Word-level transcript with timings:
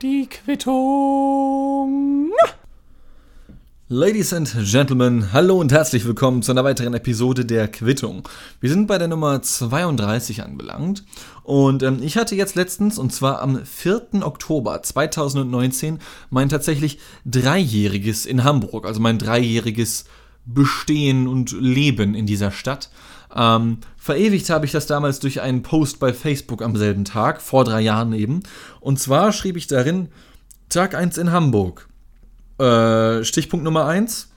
Die 0.00 0.28
Quittung. 0.28 2.30
Ladies 3.88 4.32
and 4.32 4.54
Gentlemen, 4.70 5.32
hallo 5.32 5.58
und 5.58 5.72
herzlich 5.72 6.04
willkommen 6.04 6.42
zu 6.42 6.52
einer 6.52 6.62
weiteren 6.62 6.94
Episode 6.94 7.44
der 7.44 7.66
Quittung. 7.66 8.28
Wir 8.60 8.70
sind 8.70 8.86
bei 8.86 8.98
der 8.98 9.08
Nummer 9.08 9.42
32 9.42 10.44
anbelangt 10.44 11.02
und 11.42 11.82
ähm, 11.82 11.98
ich 12.02 12.16
hatte 12.16 12.36
jetzt 12.36 12.54
letztens, 12.54 12.98
und 12.98 13.12
zwar 13.12 13.42
am 13.42 13.64
4. 13.64 14.22
Oktober 14.22 14.80
2019, 14.80 15.98
mein 16.30 16.48
tatsächlich 16.48 17.00
dreijähriges 17.26 18.26
in 18.26 18.44
Hamburg, 18.44 18.86
also 18.86 19.00
mein 19.00 19.18
dreijähriges 19.18 20.04
Bestehen 20.46 21.26
und 21.26 21.50
Leben 21.50 22.14
in 22.14 22.26
dieser 22.26 22.52
Stadt. 22.52 22.90
Ähm, 23.34 23.78
verewigt 23.96 24.48
habe 24.50 24.66
ich 24.66 24.72
das 24.72 24.86
damals 24.86 25.18
durch 25.18 25.40
einen 25.40 25.62
Post 25.62 25.98
bei 25.98 26.12
Facebook 26.12 26.62
am 26.62 26.76
selben 26.76 27.04
Tag, 27.04 27.42
vor 27.42 27.64
drei 27.64 27.80
Jahren 27.80 28.12
eben. 28.12 28.42
Und 28.80 29.00
zwar 29.00 29.32
schrieb 29.32 29.56
ich 29.56 29.66
darin, 29.66 30.08
Tag 30.68 30.94
1 30.94 31.18
in 31.18 31.32
Hamburg. 31.32 31.88
Äh, 32.58 33.24
Stichpunkt 33.24 33.64
Nummer 33.64 33.86
1. 33.86 34.28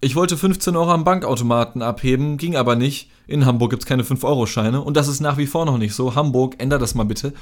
Ich 0.00 0.14
wollte 0.14 0.36
15 0.36 0.76
Euro 0.76 0.92
am 0.92 1.02
Bankautomaten 1.02 1.82
abheben, 1.82 2.36
ging 2.36 2.54
aber 2.54 2.76
nicht. 2.76 3.10
In 3.26 3.44
Hamburg 3.44 3.70
gibt 3.70 3.82
es 3.82 3.88
keine 3.88 4.04
5-Euro-Scheine 4.04 4.80
und 4.80 4.96
das 4.96 5.08
ist 5.08 5.20
nach 5.20 5.36
wie 5.38 5.46
vor 5.46 5.64
noch 5.64 5.76
nicht 5.76 5.94
so. 5.94 6.14
Hamburg, 6.14 6.54
ändert 6.58 6.80
das 6.80 6.94
mal 6.94 7.04
bitte. 7.04 7.32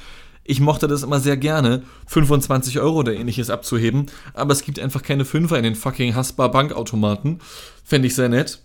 Ich 0.43 0.59
mochte 0.59 0.87
das 0.87 1.03
immer 1.03 1.19
sehr 1.19 1.37
gerne, 1.37 1.83
25 2.07 2.79
Euro 2.79 2.99
oder 2.99 3.13
ähnliches 3.13 3.49
abzuheben, 3.49 4.07
aber 4.33 4.53
es 4.53 4.63
gibt 4.63 4.79
einfach 4.79 5.03
keine 5.03 5.25
Fünfer 5.25 5.57
in 5.57 5.63
den 5.63 5.75
fucking 5.75 6.15
Hasbar 6.15 6.49
Bankautomaten. 6.49 7.41
Fände 7.83 8.07
ich 8.07 8.15
sehr 8.15 8.29
nett. 8.29 8.61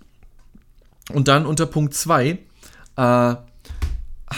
Und 1.11 1.29
dann 1.29 1.47
unter 1.47 1.67
Punkt 1.67 1.95
2, 1.95 2.39
äh, 2.97 3.35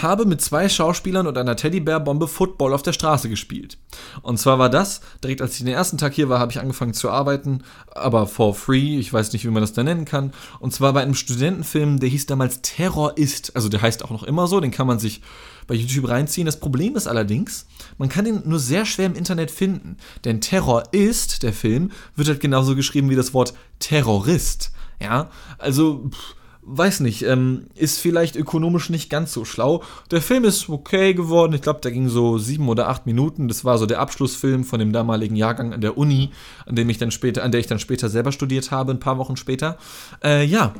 habe 0.01 0.25
mit 0.25 0.41
zwei 0.41 0.67
Schauspielern 0.69 1.27
und 1.27 1.37
einer 1.37 1.55
Teddybärbombe 1.55 2.27
Football 2.27 2.73
auf 2.73 2.83
der 2.83 2.93
Straße 2.93 3.29
gespielt. 3.29 3.77
Und 4.21 4.37
zwar 4.37 4.59
war 4.59 4.69
das, 4.69 5.01
direkt 5.23 5.41
als 5.41 5.53
ich 5.53 5.59
den 5.59 5.73
ersten 5.73 5.97
Tag 5.97 6.13
hier 6.13 6.29
war, 6.29 6.39
habe 6.39 6.51
ich 6.51 6.59
angefangen 6.59 6.93
zu 6.93 7.09
arbeiten, 7.09 7.63
aber 7.93 8.27
for 8.27 8.53
free, 8.55 8.97
ich 8.97 9.11
weiß 9.11 9.33
nicht, 9.33 9.45
wie 9.45 9.49
man 9.49 9.61
das 9.61 9.73
da 9.73 9.83
nennen 9.83 10.05
kann. 10.05 10.33
Und 10.59 10.73
zwar 10.73 10.93
bei 10.93 11.01
einem 11.01 11.15
Studentenfilm, 11.15 11.99
der 11.99 12.09
hieß 12.09 12.25
damals 12.25 12.61
Terror 12.61 13.17
ist, 13.17 13.55
also 13.55 13.69
der 13.69 13.81
heißt 13.81 14.03
auch 14.03 14.11
noch 14.11 14.23
immer 14.23 14.47
so, 14.47 14.59
den 14.59 14.71
kann 14.71 14.87
man 14.87 14.99
sich 14.99 15.21
bei 15.67 15.75
YouTube 15.75 16.09
reinziehen. 16.09 16.45
Das 16.45 16.59
Problem 16.59 16.95
ist 16.95 17.07
allerdings, 17.07 17.65
man 17.97 18.09
kann 18.09 18.25
den 18.25 18.41
nur 18.45 18.59
sehr 18.59 18.85
schwer 18.85 19.07
im 19.07 19.15
Internet 19.15 19.51
finden. 19.51 19.97
Denn 20.23 20.41
Terror 20.41 20.83
ist, 20.91 21.43
der 21.43 21.53
Film, 21.53 21.91
wird 22.15 22.27
halt 22.27 22.39
genauso 22.39 22.75
geschrieben 22.75 23.09
wie 23.09 23.15
das 23.15 23.33
Wort 23.33 23.53
Terrorist. 23.79 24.71
Ja, 24.99 25.29
also... 25.57 26.09
Pff, 26.09 26.35
weiß 26.65 27.01
nicht, 27.01 27.21
ähm, 27.23 27.67
ist 27.75 27.99
vielleicht 27.99 28.35
ökonomisch 28.35 28.89
nicht 28.89 29.09
ganz 29.09 29.31
so 29.31 29.45
schlau. 29.45 29.83
Der 30.09 30.21
Film 30.21 30.45
ist 30.45 30.67
okay 30.67 31.13
geworden. 31.13 31.53
Ich 31.53 31.61
glaube, 31.61 31.79
der 31.81 31.91
ging 31.91 32.09
so 32.09 32.39
sieben 32.39 32.67
oder 32.67 32.89
acht 32.89 33.05
Minuten. 33.05 33.47
Das 33.47 33.63
war 33.63 33.77
so 33.77 33.85
der 33.85 33.99
Abschlussfilm 33.99 34.63
von 34.63 34.79
dem 34.79 34.91
damaligen 34.91 35.35
Jahrgang 35.35 35.73
an 35.73 35.81
der 35.81 35.97
Uni, 35.97 36.31
an 36.65 36.75
dem 36.75 36.89
ich 36.89 36.97
dann 36.97 37.11
später, 37.11 37.43
an 37.43 37.51
der 37.51 37.59
ich 37.59 37.67
dann 37.67 37.79
später 37.79 38.09
selber 38.09 38.31
studiert 38.31 38.71
habe, 38.71 38.91
ein 38.91 38.99
paar 38.99 39.19
Wochen 39.19 39.37
später. 39.37 39.77
Äh, 40.23 40.45
ja. 40.45 40.73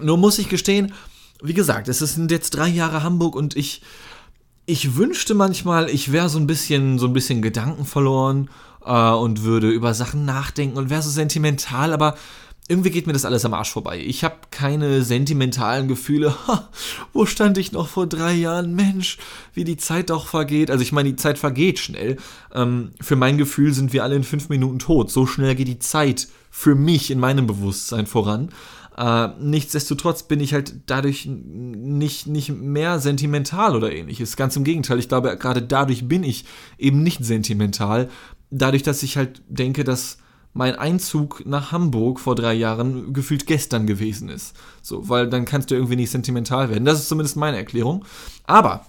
Nur 0.00 0.16
muss 0.16 0.38
ich 0.38 0.48
gestehen, 0.48 0.94
wie 1.42 1.54
gesagt, 1.54 1.88
es 1.88 1.98
sind 1.98 2.30
jetzt 2.30 2.50
drei 2.50 2.68
Jahre 2.68 3.02
Hamburg 3.02 3.34
und 3.34 3.56
ich, 3.56 3.82
ich 4.66 4.96
wünschte 4.96 5.34
manchmal, 5.34 5.90
ich 5.90 6.12
wäre 6.12 6.28
so 6.28 6.38
ein 6.38 6.46
bisschen, 6.46 6.98
so 6.98 7.06
ein 7.06 7.12
bisschen 7.12 7.42
Gedanken 7.42 7.84
verloren 7.84 8.48
äh, 8.84 9.10
und 9.10 9.42
würde 9.42 9.68
über 9.68 9.92
Sachen 9.92 10.24
nachdenken 10.24 10.78
und 10.78 10.90
wäre 10.90 11.02
so 11.02 11.10
sentimental, 11.10 11.92
aber 11.92 12.14
irgendwie 12.70 12.90
geht 12.90 13.08
mir 13.08 13.12
das 13.12 13.24
alles 13.24 13.44
am 13.44 13.52
Arsch 13.52 13.72
vorbei. 13.72 13.98
Ich 13.98 14.22
habe 14.22 14.36
keine 14.52 15.02
sentimentalen 15.02 15.88
Gefühle. 15.88 16.34
Ha, 16.46 16.68
wo 17.12 17.26
stand 17.26 17.58
ich 17.58 17.72
noch 17.72 17.88
vor 17.88 18.06
drei 18.06 18.32
Jahren? 18.32 18.74
Mensch, 18.74 19.18
wie 19.52 19.64
die 19.64 19.76
Zeit 19.76 20.10
doch 20.10 20.26
vergeht. 20.26 20.70
Also 20.70 20.82
ich 20.82 20.92
meine, 20.92 21.10
die 21.10 21.16
Zeit 21.16 21.38
vergeht 21.38 21.80
schnell. 21.80 22.16
Ähm, 22.54 22.92
für 23.00 23.16
mein 23.16 23.38
Gefühl 23.38 23.74
sind 23.74 23.92
wir 23.92 24.04
alle 24.04 24.14
in 24.14 24.22
fünf 24.22 24.48
Minuten 24.48 24.78
tot. 24.78 25.10
So 25.10 25.26
schnell 25.26 25.56
geht 25.56 25.68
die 25.68 25.80
Zeit 25.80 26.28
für 26.50 26.76
mich 26.76 27.10
in 27.10 27.18
meinem 27.18 27.46
Bewusstsein 27.46 28.06
voran. 28.06 28.50
Äh, 28.96 29.28
nichtsdestotrotz 29.40 30.22
bin 30.22 30.40
ich 30.40 30.54
halt 30.54 30.74
dadurch 30.86 31.26
nicht, 31.26 32.28
nicht 32.28 32.50
mehr 32.50 33.00
sentimental 33.00 33.74
oder 33.74 33.92
ähnliches. 33.92 34.36
Ganz 34.36 34.54
im 34.54 34.64
Gegenteil, 34.64 35.00
ich 35.00 35.08
glaube, 35.08 35.36
gerade 35.36 35.62
dadurch 35.62 36.06
bin 36.06 36.22
ich 36.22 36.44
eben 36.78 37.02
nicht 37.02 37.24
sentimental. 37.24 38.08
Dadurch, 38.50 38.84
dass 38.84 39.02
ich 39.02 39.16
halt 39.16 39.42
denke, 39.48 39.82
dass 39.82 40.19
mein 40.52 40.76
Einzug 40.76 41.46
nach 41.46 41.72
Hamburg 41.72 42.18
vor 42.20 42.34
drei 42.34 42.54
Jahren 42.54 43.12
gefühlt 43.12 43.46
gestern 43.46 43.86
gewesen 43.86 44.28
ist. 44.28 44.56
So, 44.82 45.08
weil 45.08 45.28
dann 45.28 45.44
kannst 45.44 45.70
du 45.70 45.74
irgendwie 45.74 45.96
nicht 45.96 46.10
sentimental 46.10 46.70
werden. 46.70 46.84
Das 46.84 46.98
ist 46.98 47.08
zumindest 47.08 47.36
meine 47.36 47.56
Erklärung. 47.56 48.04
Aber 48.46 48.84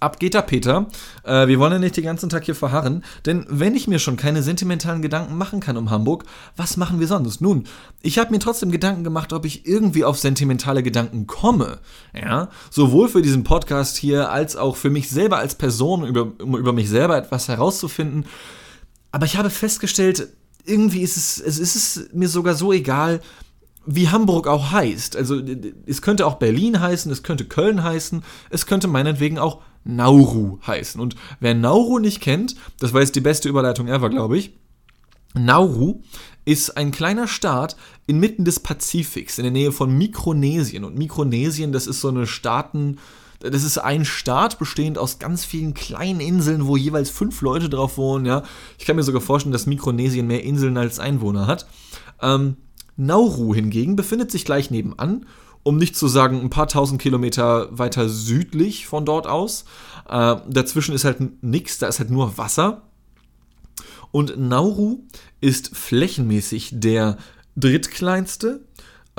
ab 0.00 0.18
geht 0.18 0.34
der 0.34 0.42
Peter. 0.42 0.86
Äh, 1.24 1.46
wir 1.46 1.58
wollen 1.58 1.72
ja 1.72 1.78
nicht 1.78 1.96
den 1.96 2.04
ganzen 2.04 2.28
Tag 2.28 2.44
hier 2.44 2.54
verharren, 2.54 3.04
denn 3.26 3.46
wenn 3.48 3.74
ich 3.74 3.86
mir 3.86 3.98
schon 3.98 4.16
keine 4.16 4.42
sentimentalen 4.42 5.02
Gedanken 5.02 5.36
machen 5.36 5.60
kann 5.60 5.76
um 5.76 5.90
Hamburg, 5.90 6.24
was 6.56 6.76
machen 6.76 7.00
wir 7.00 7.06
sonst? 7.06 7.40
Nun, 7.40 7.64
ich 8.02 8.18
habe 8.18 8.30
mir 8.30 8.38
trotzdem 8.38 8.70
Gedanken 8.70 9.04
gemacht, 9.04 9.32
ob 9.32 9.44
ich 9.44 9.66
irgendwie 9.66 10.04
auf 10.04 10.18
sentimentale 10.18 10.82
Gedanken 10.82 11.26
komme. 11.26 11.78
Ja, 12.14 12.48
sowohl 12.70 13.08
für 13.08 13.22
diesen 13.22 13.44
Podcast 13.44 13.96
hier 13.96 14.30
als 14.30 14.56
auch 14.56 14.76
für 14.76 14.90
mich 14.90 15.10
selber 15.10 15.38
als 15.38 15.54
Person, 15.54 16.04
über, 16.04 16.32
um 16.42 16.56
über 16.56 16.72
mich 16.72 16.88
selber 16.88 17.16
etwas 17.16 17.48
herauszufinden. 17.48 18.24
Aber 19.12 19.26
ich 19.26 19.36
habe 19.36 19.50
festgestellt, 19.50 20.28
irgendwie 20.64 21.02
ist 21.02 21.16
es, 21.16 21.40
es 21.40 21.58
ist 21.58 22.14
mir 22.14 22.28
sogar 22.28 22.54
so 22.54 22.72
egal, 22.72 23.20
wie 23.86 24.08
Hamburg 24.08 24.46
auch 24.46 24.70
heißt. 24.72 25.16
Also 25.16 25.40
es 25.86 26.02
könnte 26.02 26.26
auch 26.26 26.34
Berlin 26.34 26.80
heißen, 26.80 27.10
es 27.10 27.22
könnte 27.22 27.46
Köln 27.46 27.82
heißen, 27.82 28.22
es 28.50 28.66
könnte 28.66 28.88
meinetwegen 28.88 29.38
auch 29.38 29.62
Nauru 29.84 30.58
heißen. 30.66 31.00
Und 31.00 31.16
wer 31.40 31.54
Nauru 31.54 31.98
nicht 31.98 32.20
kennt, 32.20 32.56
das 32.78 32.92
war 32.92 33.00
jetzt 33.00 33.16
die 33.16 33.20
beste 33.20 33.48
Überleitung 33.48 33.88
ever, 33.88 34.10
glaube 34.10 34.38
ich. 34.38 34.52
Nauru 35.34 36.02
ist 36.44 36.76
ein 36.76 36.90
kleiner 36.90 37.28
Staat 37.28 37.76
inmitten 38.06 38.44
des 38.44 38.60
Pazifiks, 38.60 39.38
in 39.38 39.44
der 39.44 39.52
Nähe 39.52 39.72
von 39.72 39.96
Mikronesien. 39.96 40.84
Und 40.84 40.98
Mikronesien, 40.98 41.72
das 41.72 41.86
ist 41.86 42.00
so 42.00 42.08
eine 42.08 42.26
Staaten, 42.26 42.98
das 43.40 43.64
ist 43.64 43.78
ein 43.78 44.04
Staat 44.04 44.58
bestehend 44.58 44.98
aus 44.98 45.18
ganz 45.18 45.44
vielen 45.44 45.72
kleinen 45.74 46.20
Inseln, 46.20 46.66
wo 46.66 46.76
jeweils 46.76 47.10
fünf 47.10 47.40
Leute 47.40 47.68
drauf 47.68 47.96
wohnen. 47.96 48.26
Ja, 48.26 48.42
ich 48.78 48.84
kann 48.84 48.96
mir 48.96 49.02
sogar 49.02 49.22
vorstellen, 49.22 49.52
dass 49.52 49.66
Mikronesien 49.66 50.26
mehr 50.26 50.44
Inseln 50.44 50.76
als 50.76 51.00
Einwohner 51.00 51.46
hat. 51.46 51.66
Ähm, 52.20 52.56
Nauru 52.96 53.54
hingegen 53.54 53.96
befindet 53.96 54.30
sich 54.30 54.44
gleich 54.44 54.70
nebenan, 54.70 55.24
um 55.62 55.78
nicht 55.78 55.96
zu 55.96 56.06
sagen 56.06 56.40
ein 56.40 56.50
paar 56.50 56.68
tausend 56.68 57.00
Kilometer 57.00 57.68
weiter 57.70 58.10
südlich 58.10 58.86
von 58.86 59.06
dort 59.06 59.26
aus. 59.26 59.64
Äh, 60.08 60.36
dazwischen 60.46 60.94
ist 60.94 61.04
halt 61.04 61.42
nichts, 61.42 61.78
da 61.78 61.86
ist 61.86 61.98
halt 61.98 62.10
nur 62.10 62.36
Wasser. 62.36 62.82
Und 64.10 64.38
Nauru 64.38 65.04
ist 65.40 65.74
flächenmäßig 65.74 66.72
der 66.74 67.16
drittkleinste 67.56 68.60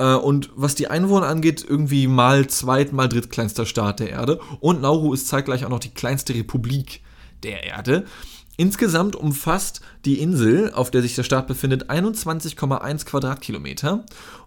und 0.04 0.50
was 0.54 0.74
die 0.74 0.88
Einwohner 0.88 1.26
angeht, 1.26 1.64
irgendwie 1.66 2.06
mal 2.06 2.46
zweit, 2.46 2.92
mal 2.92 3.08
drittkleinster 3.08 3.66
Staat 3.66 4.00
der 4.00 4.10
Erde. 4.10 4.40
Und 4.60 4.80
Nauru 4.80 5.12
ist 5.12 5.28
zeitgleich 5.28 5.64
auch 5.64 5.70
noch 5.70 5.80
die 5.80 5.94
kleinste 5.94 6.34
Republik 6.34 7.02
der 7.42 7.64
Erde. 7.64 8.04
Insgesamt 8.56 9.16
umfasst 9.16 9.80
die 10.04 10.20
Insel, 10.20 10.72
auf 10.72 10.90
der 10.90 11.02
sich 11.02 11.14
der 11.14 11.22
Staat 11.22 11.46
befindet, 11.46 11.90
21,1 11.90 13.06
Quadratkilometer. 13.06 14.04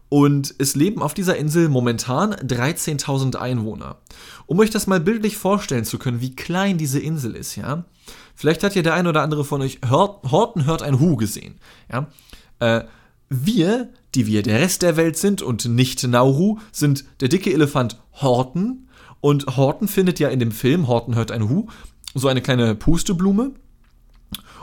Und 0.09 0.53
es 0.59 0.75
leben 0.75 1.01
auf 1.01 1.13
dieser 1.13 1.35
Insel 1.35 1.67
momentan 1.67 2.33
13.000 2.33 3.35
Einwohner. 3.35 3.97
Um 4.45 4.59
euch 4.59 4.69
das 4.69 4.85
mal 4.87 4.99
bildlich 4.99 5.37
vorstellen 5.37 5.85
zu 5.85 5.97
können, 5.97 6.22
wie 6.22 6.35
klein 6.35 6.77
diese 6.77 6.99
Insel 6.99 7.35
ist, 7.35 7.55
ja. 7.55 7.85
Vielleicht 8.35 8.63
hat 8.63 8.75
ja 8.75 8.83
der 8.83 8.93
ein 8.93 9.07
oder 9.07 9.23
andere 9.23 9.43
von 9.43 9.61
euch 9.61 9.79
Horten 9.89 10.66
hört 10.66 10.83
ein 10.83 10.99
Hu 10.99 11.16
gesehen, 11.16 11.55
ja. 11.91 12.07
Äh, 12.59 12.85
wir, 13.29 13.89
die 14.16 14.28
wir 14.28 14.42
der 14.42 14.59
Rest 14.59 14.81
der 14.81 14.98
Welt 14.98 15.18
sind 15.18 15.42
und 15.42 15.66
nicht 15.66 16.06
Nauru, 16.08 16.59
sind 16.72 17.06
der 17.20 17.28
dicke 17.28 17.53
Elefant 17.53 17.98
Horten. 18.14 18.88
Und 19.22 19.58
Horten 19.58 19.88
findet 19.88 20.20
ja 20.20 20.30
in 20.30 20.40
dem 20.40 20.52
Film, 20.52 20.88
Horten 20.88 21.16
hört 21.16 21.31
ein 21.31 21.50
Hu, 21.50 21.68
so 22.14 22.28
eine 22.28 22.41
kleine 22.41 22.76
Pusteblume 22.76 23.52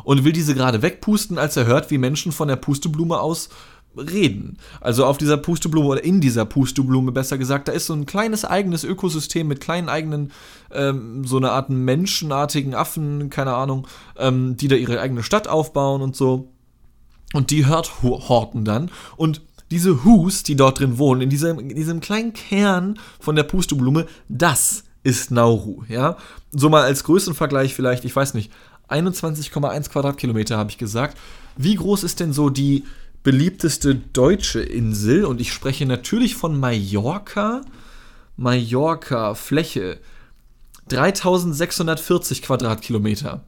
und 0.05 0.25
will 0.25 0.33
diese 0.33 0.55
gerade 0.55 0.83
wegpusten, 0.83 1.39
als 1.39 1.57
er 1.57 1.67
hört, 1.67 1.91
wie 1.91 1.99
Menschen 1.99 2.33
von 2.33 2.49
der 2.49 2.57
Pusteblume 2.57 3.21
aus 3.21 3.51
reden. 3.97 4.57
Also 4.81 5.05
auf 5.05 5.19
dieser 5.19 5.37
Pusteblume 5.37 5.87
oder 5.87 6.05
in 6.05 6.21
dieser 6.21 6.45
Pusteblume 6.45 7.13
besser 7.13 7.39
gesagt, 7.39 7.69
da 7.69 7.73
ist 7.73 7.87
so 7.87 7.95
ein 7.95 8.07
kleines 8.07 8.45
eigenes 8.45 8.85
Ökosystem 8.85 9.47
mit 9.47 9.61
kleinen 9.61 9.89
eigenen, 9.89 10.33
ähm, 10.73 11.25
so 11.25 11.37
eine 11.37 11.51
Art 11.51 11.69
menschenartigen 11.69 12.75
Affen, 12.75 13.29
keine 13.31 13.55
Ahnung, 13.55 13.87
ähm, 14.17 14.57
die 14.57 14.69
da 14.69 14.77
ihre 14.77 15.01
eigene 15.01 15.23
Stadt 15.23 15.49
aufbauen 15.49 16.01
und 16.01 16.17
so. 16.17 16.52
Und 17.33 17.51
die 17.51 17.67
hört 17.67 18.03
Horten 18.03 18.65
dann. 18.65 18.91
Und 19.17 19.41
diese 19.71 20.05
Hus, 20.05 20.43
die 20.43 20.55
dort 20.57 20.81
drin 20.81 20.99
wohnen, 20.99 21.23
in 21.23 21.31
diesem, 21.31 21.59
in 21.59 21.75
diesem 21.75 22.01
kleinen 22.01 22.35
Kern 22.35 22.99
von 23.19 23.37
der 23.37 23.45
Pusteblume, 23.45 24.07
das 24.29 24.85
ist 25.03 25.31
Nauru, 25.31 25.83
ja. 25.89 26.17
So 26.53 26.69
mal 26.69 26.83
als 26.83 27.05
Größenvergleich 27.05 27.75
vielleicht, 27.75 28.05
ich 28.05 28.15
weiß 28.15 28.35
nicht, 28.35 28.53
21,1 28.89 29.91
Quadratkilometer 29.91 30.59
habe 30.59 30.71
ich 30.71 30.79
gesagt. 30.79 31.17
Wie 31.57 31.75
groß 31.75 32.05
ist 32.05 32.21
denn 32.21 32.33
so 32.33 32.51
die 32.51 32.85
beliebteste 33.23 33.95
deutsche 33.95 34.61
Insel? 34.61 35.25
Und 35.25 35.41
ich 35.41 35.53
spreche 35.53 35.87
natürlich 35.87 36.37
von 36.37 36.59
Mallorca. 36.61 37.63
Mallorca, 38.37 39.35
Fläche 39.35 39.99
3640 40.89 42.43
Quadratkilometer. 42.43 43.43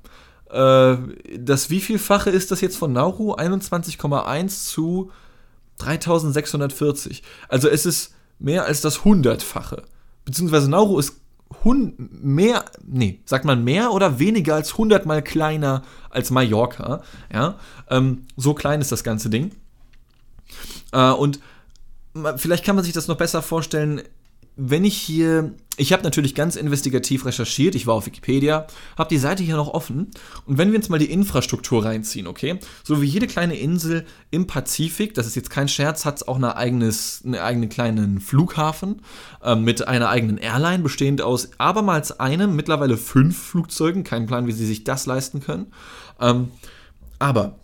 Äh, 0.51 0.97
das 1.39 1.71
wievielfache 1.71 2.31
ist 2.31 2.51
das 2.51 2.61
jetzt 2.61 2.77
von 2.77 2.93
Nauru? 2.93 3.35
21,1 3.35 4.67
zu 4.67 5.11
3640. 5.79 7.23
Also 7.49 7.69
es 7.69 7.87
ist 7.87 8.15
mehr 8.39 8.65
als 8.65 8.81
das 8.81 9.05
hundertfache. 9.05 9.83
Beziehungsweise 10.25 10.71
Nauru 10.71 10.99
ist 10.99 11.21
mehr, 11.63 12.65
nee, 12.85 13.21
sagt 13.25 13.45
man 13.45 13.65
mehr 13.65 13.93
oder 13.93 14.19
weniger 14.19 14.55
als 14.55 14.77
hundertmal 14.77 15.23
kleiner 15.23 15.83
als 16.11 16.31
Mallorca. 16.31 17.03
Ja, 17.33 17.59
ähm, 17.89 18.27
so 18.37 18.55
klein 18.55 18.81
ist 18.81 18.93
das 18.93 19.05
ganze 19.05 19.31
Ding. 19.31 19.53
Äh, 20.93 21.11
und 21.11 21.41
vielleicht 22.37 22.65
kann 22.65 22.77
man 22.77 22.85
sich 22.85 22.93
das 22.93 23.09
noch 23.09 23.17
besser 23.17 23.43
vorstellen 23.43 24.03
wenn 24.57 24.85
ich 24.85 24.97
hier, 24.97 25.55
ich 25.77 25.93
habe 25.93 26.05
natürlich 26.05 26.35
ganz 26.35 26.55
investigativ 26.55 27.27
recherchiert, 27.27 27.75
ich 27.75 27.89
war 27.89 27.95
auf 27.95 28.07
Wikipedia, 28.07 28.69
habe 28.97 29.09
die 29.09 29.19
Seite 29.19 29.43
hier 29.43 29.57
noch 29.57 29.75
offen. 29.75 30.11
Und 30.47 30.59
wenn 30.59 30.71
wir 30.71 30.79
uns 30.79 30.89
mal 30.89 31.01
die 31.01 31.11
Infrastruktur 31.11 31.85
reinziehen, 31.85 32.29
okay, 32.29 32.61
so 32.85 33.03
wie 33.03 33.07
jede 33.07 33.27
kleine 33.27 33.57
Insel 33.57 34.07
im 34.31 34.47
Pazifik, 34.47 35.15
das 35.15 35.27
ist 35.27 35.35
jetzt 35.35 35.51
kein 35.51 35.69
Scherz, 35.69 36.05
hat 36.05 36.17
es 36.17 36.29
auch 36.29 36.37
eine 36.37 36.57
eigenes, 36.57 37.23
einen 37.25 37.35
eigenen 37.35 37.69
kleinen 37.69 38.21
Flughafen 38.21 39.03
äh, 39.43 39.57
mit 39.57 39.89
einer 39.89 40.09
eigenen 40.09 40.39
Airline, 40.39 40.85
bestehend 40.85 41.21
aus 41.21 41.51
abermals 41.59 42.21
einem, 42.21 42.55
mittlerweile 42.55 42.97
fünf 42.97 43.37
Flugzeugen, 43.37 44.05
kein 44.05 44.27
Plan, 44.27 44.47
wie 44.47 44.53
sie 44.53 44.67
sich 44.67 44.85
das 44.85 45.07
leisten 45.07 45.41
können, 45.41 45.73
ähm, 46.21 46.49
aber 47.19 47.59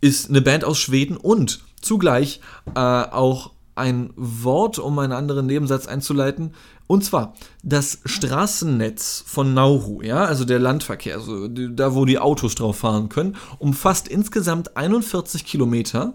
ist 0.00 0.28
eine 0.28 0.42
Band 0.42 0.64
aus 0.64 0.78
Schweden 0.78 1.16
und 1.16 1.60
zugleich 1.80 2.40
äh, 2.74 2.80
auch 2.80 3.52
ein 3.78 4.10
Wort, 4.16 4.78
um 4.78 4.98
einen 4.98 5.12
anderen 5.12 5.46
Nebensatz 5.46 5.86
einzuleiten. 5.86 6.52
Und 6.86 7.04
zwar 7.04 7.34
das 7.62 8.00
Straßennetz 8.04 9.24
von 9.26 9.54
Nauru, 9.54 10.02
ja, 10.02 10.24
also 10.24 10.44
der 10.44 10.58
Landverkehr, 10.58 11.16
also 11.16 11.48
da, 11.48 11.94
wo 11.94 12.04
die 12.04 12.18
Autos 12.18 12.54
drauf 12.54 12.78
fahren 12.78 13.08
können, 13.08 13.36
umfasst 13.58 14.08
insgesamt 14.08 14.76
41 14.76 15.44
Kilometer. 15.44 16.14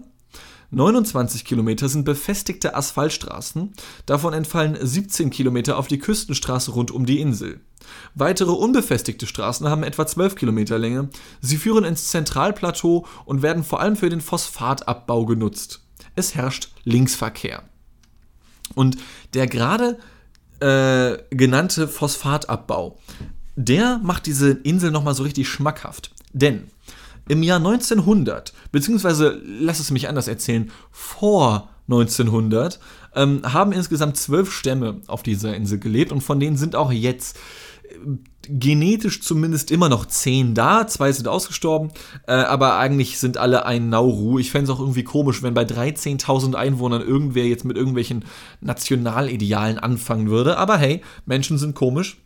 29 0.70 1.44
Kilometer 1.44 1.88
sind 1.88 2.04
befestigte 2.04 2.74
Asphaltstraßen, 2.74 3.74
davon 4.06 4.32
entfallen 4.32 4.76
17 4.80 5.30
Kilometer 5.30 5.78
auf 5.78 5.86
die 5.86 6.00
Küstenstraße 6.00 6.72
rund 6.72 6.90
um 6.90 7.06
die 7.06 7.20
Insel. 7.20 7.60
Weitere 8.14 8.50
unbefestigte 8.50 9.26
Straßen 9.26 9.68
haben 9.68 9.84
etwa 9.84 10.06
12 10.06 10.34
Kilometer 10.34 10.78
Länge. 10.78 11.10
Sie 11.40 11.58
führen 11.58 11.84
ins 11.84 12.08
Zentralplateau 12.08 13.06
und 13.24 13.42
werden 13.42 13.62
vor 13.62 13.80
allem 13.80 13.94
für 13.94 14.08
den 14.08 14.20
Phosphatabbau 14.20 15.26
genutzt 15.26 15.83
es 16.14 16.34
herrscht 16.34 16.68
Linksverkehr. 16.84 17.62
Und 18.74 18.96
der 19.34 19.46
gerade 19.46 19.98
äh, 20.60 21.18
genannte 21.30 21.88
Phosphatabbau, 21.88 22.98
der 23.56 24.00
macht 24.02 24.26
diese 24.26 24.50
Insel 24.50 24.90
nochmal 24.90 25.14
so 25.14 25.22
richtig 25.22 25.48
schmackhaft. 25.48 26.12
Denn 26.32 26.70
im 27.28 27.42
Jahr 27.42 27.58
1900, 27.58 28.52
beziehungsweise 28.72 29.40
lass 29.44 29.80
es 29.80 29.90
mich 29.90 30.08
anders 30.08 30.28
erzählen, 30.28 30.70
vor 30.90 31.70
1900 31.88 32.80
ähm, 33.14 33.40
haben 33.44 33.72
insgesamt 33.72 34.16
zwölf 34.16 34.52
Stämme 34.52 35.00
auf 35.06 35.22
dieser 35.22 35.54
Insel 35.54 35.78
gelebt 35.78 36.12
und 36.12 36.22
von 36.22 36.40
denen 36.40 36.56
sind 36.56 36.76
auch 36.76 36.92
jetzt 36.92 37.38
genetisch 38.48 39.22
zumindest 39.22 39.70
immer 39.70 39.88
noch 39.88 40.06
zehn 40.06 40.54
da, 40.54 40.86
zwei 40.86 41.12
sind 41.12 41.28
ausgestorben, 41.28 41.90
äh, 42.26 42.32
aber 42.32 42.76
eigentlich 42.78 43.18
sind 43.18 43.38
alle 43.38 43.66
ein 43.66 43.88
Nauru. 43.88 44.38
Ich 44.38 44.50
fände 44.50 44.70
es 44.70 44.76
auch 44.76 44.80
irgendwie 44.80 45.04
komisch, 45.04 45.42
wenn 45.42 45.54
bei 45.54 45.64
13.000 45.64 46.54
Einwohnern 46.54 47.02
irgendwer 47.02 47.46
jetzt 47.46 47.64
mit 47.64 47.76
irgendwelchen 47.76 48.24
Nationalidealen 48.60 49.78
anfangen 49.78 50.28
würde, 50.28 50.58
aber 50.58 50.76
hey, 50.76 51.00
Menschen 51.26 51.58
sind 51.58 51.74
komisch. 51.74 52.18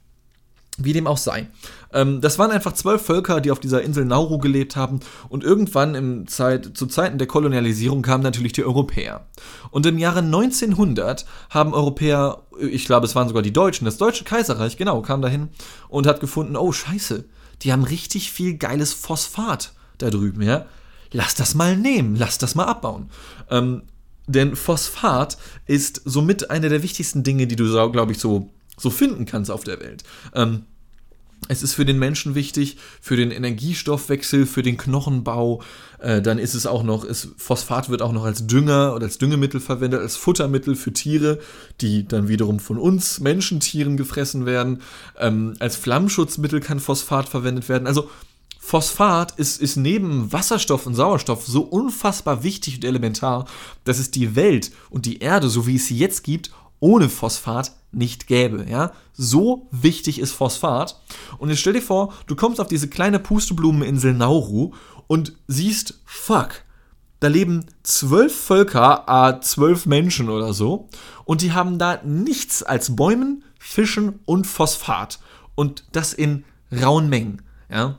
Wie 0.81 0.93
dem 0.93 1.09
auch 1.09 1.19
sei. 1.19 1.49
Ähm, 1.93 2.21
das 2.21 2.39
waren 2.39 2.53
einfach 2.53 2.73
zwölf 2.73 3.03
Völker, 3.03 3.41
die 3.41 3.51
auf 3.51 3.59
dieser 3.59 3.83
Insel 3.83 4.05
Nauru 4.05 4.39
gelebt 4.39 4.77
haben 4.77 5.01
und 5.29 5.43
irgendwann 5.43 5.97
im 5.97 6.29
Zeit, 6.29 6.71
zu 6.75 6.87
Zeiten 6.87 7.19
der 7.19 7.27
Kolonialisierung 7.27 8.03
kamen 8.03 8.23
natürlich 8.23 8.53
die 8.53 8.65
Europäer. 8.65 9.27
Und 9.71 9.87
im 9.87 9.99
Jahre 9.99 10.21
1900 10.21 11.27
haben 11.51 11.75
Europäer, 11.75 12.43
ich 12.61 12.85
glaube 12.85 13.07
es 13.07 13.17
waren 13.17 13.27
sogar 13.27 13.43
die 13.43 13.53
Deutschen, 13.53 13.87
das 13.87 13.97
Deutsche 13.97 14.23
Kaiserreich, 14.23 14.77
genau, 14.77 15.03
kam 15.03 15.21
dahin 15.21 15.49
und 15.89 16.07
hat 16.07 16.21
gefunden, 16.21 16.57
oh 16.57 16.71
scheiße, 16.71 17.25
die 17.63 17.73
haben 17.73 17.83
richtig 17.83 18.31
viel 18.31 18.57
geiles 18.57 18.93
Phosphat 18.93 19.73
da 19.99 20.11
drüben, 20.11 20.43
ja. 20.43 20.67
Lass 21.11 21.35
das 21.35 21.55
mal 21.55 21.77
nehmen, 21.77 22.15
lass 22.15 22.39
das 22.39 22.55
mal 22.55 22.67
abbauen. 22.67 23.11
Ähm, 23.51 23.83
denn 24.29 24.55
Phosphat 24.55 25.39
ist 25.67 26.03
somit 26.05 26.51
eine 26.51 26.69
der 26.69 26.83
wichtigsten 26.83 27.25
Dinge, 27.25 27.47
die 27.47 27.57
du, 27.57 27.91
glaube 27.91 28.13
ich, 28.13 28.19
so 28.19 28.51
so 28.79 28.91
finden 28.91 29.27
kannst 29.27 29.51
auf 29.51 29.65
der 29.65 29.81
Welt. 29.81 30.05
Ähm, 30.35 30.65
es 31.47 31.63
ist 31.63 31.75
für 31.75 31.85
den 31.85 31.99
Menschen 31.99 32.35
wichtig, 32.35 32.77
für 33.01 33.17
den 33.17 33.31
Energiestoffwechsel, 33.31 34.45
für 34.45 34.63
den 34.63 34.77
Knochenbau. 34.77 35.63
Äh, 36.01 36.21
dann 36.21 36.39
ist 36.39 36.55
es 36.55 36.67
auch 36.67 36.83
noch, 36.83 37.05
ist, 37.05 37.29
Phosphat 37.37 37.89
wird 37.91 38.03
auch 38.03 38.13
noch 38.13 38.25
als 38.25 38.47
Dünger 38.47 38.95
oder 38.95 39.07
als 39.07 39.19
Düngemittel 39.19 39.61
verwendet, 39.61 40.01
als 40.01 40.17
Futtermittel 40.17 40.75
für 40.75 40.93
Tiere, 40.93 41.39
die 41.81 42.07
dann 42.07 42.29
wiederum 42.29 42.59
von 42.59 42.77
uns 42.77 43.21
Menschentieren 43.21 43.97
gefressen 43.97 44.47
werden. 44.47 44.83
Ähm, 45.17 45.55
als 45.61 45.77
Flammschutzmittel 45.77 46.61
kann 46.61 46.81
Phosphat 46.81 47.29
verwendet 47.29 47.69
werden. 47.69 47.87
Also 47.87 48.11
Phosphat 48.59 49.39
ist, 49.39 49.63
ist 49.63 49.77
neben 49.77 50.31
Wasserstoff 50.33 50.87
und 50.87 50.95
Sauerstoff 50.95 51.47
so 51.47 51.63
unfassbar 51.63 52.43
wichtig 52.43 52.77
und 52.77 52.85
elementar, 52.85 53.47
dass 53.85 53.99
es 53.99 54.11
die 54.11 54.37
Welt 54.37 54.73
und 54.91 55.07
die 55.07 55.21
Erde, 55.21 55.49
so 55.49 55.67
wie 55.67 55.77
es 55.77 55.87
sie 55.87 55.97
jetzt 55.97 56.25
gibt, 56.25 56.51
ohne 56.81 57.09
Phosphat 57.09 57.73
nicht 57.93 58.27
gäbe. 58.27 58.67
Ja? 58.69 58.93
So 59.13 59.69
wichtig 59.71 60.19
ist 60.19 60.33
Phosphat. 60.33 61.01
Und 61.39 61.51
jetzt 61.51 61.61
stell 61.61 61.73
dir 61.73 61.83
vor, 61.83 62.13
du 62.27 62.37
kommst 62.37 62.61
auf 62.61 62.69
diese 62.69 62.89
kleine 62.89 63.19
Pusteblumeninsel 63.19 64.15
Nauru 64.15 64.73
und 65.07 65.33
siehst, 65.47 66.01
fuck, 66.05 66.63
da 67.21 67.29
leben 67.29 67.67
zwölf 67.83 68.35
Völker, 68.35 69.09
a 69.09 69.41
zwölf 69.41 69.87
Menschen 69.87 70.29
oder 70.29 70.53
so, 70.53 70.89
und 71.25 71.43
die 71.43 71.53
haben 71.53 71.79
da 71.79 72.01
nichts 72.05 72.63
als 72.63 72.95
Bäumen, 72.95 73.45
Fischen 73.59 74.21
und 74.25 74.47
Phosphat. 74.47 75.19
Und 75.55 75.85
das 75.93 76.13
in 76.13 76.45
rauen 76.71 77.09
Mengen. 77.09 77.43
Ja? 77.69 77.99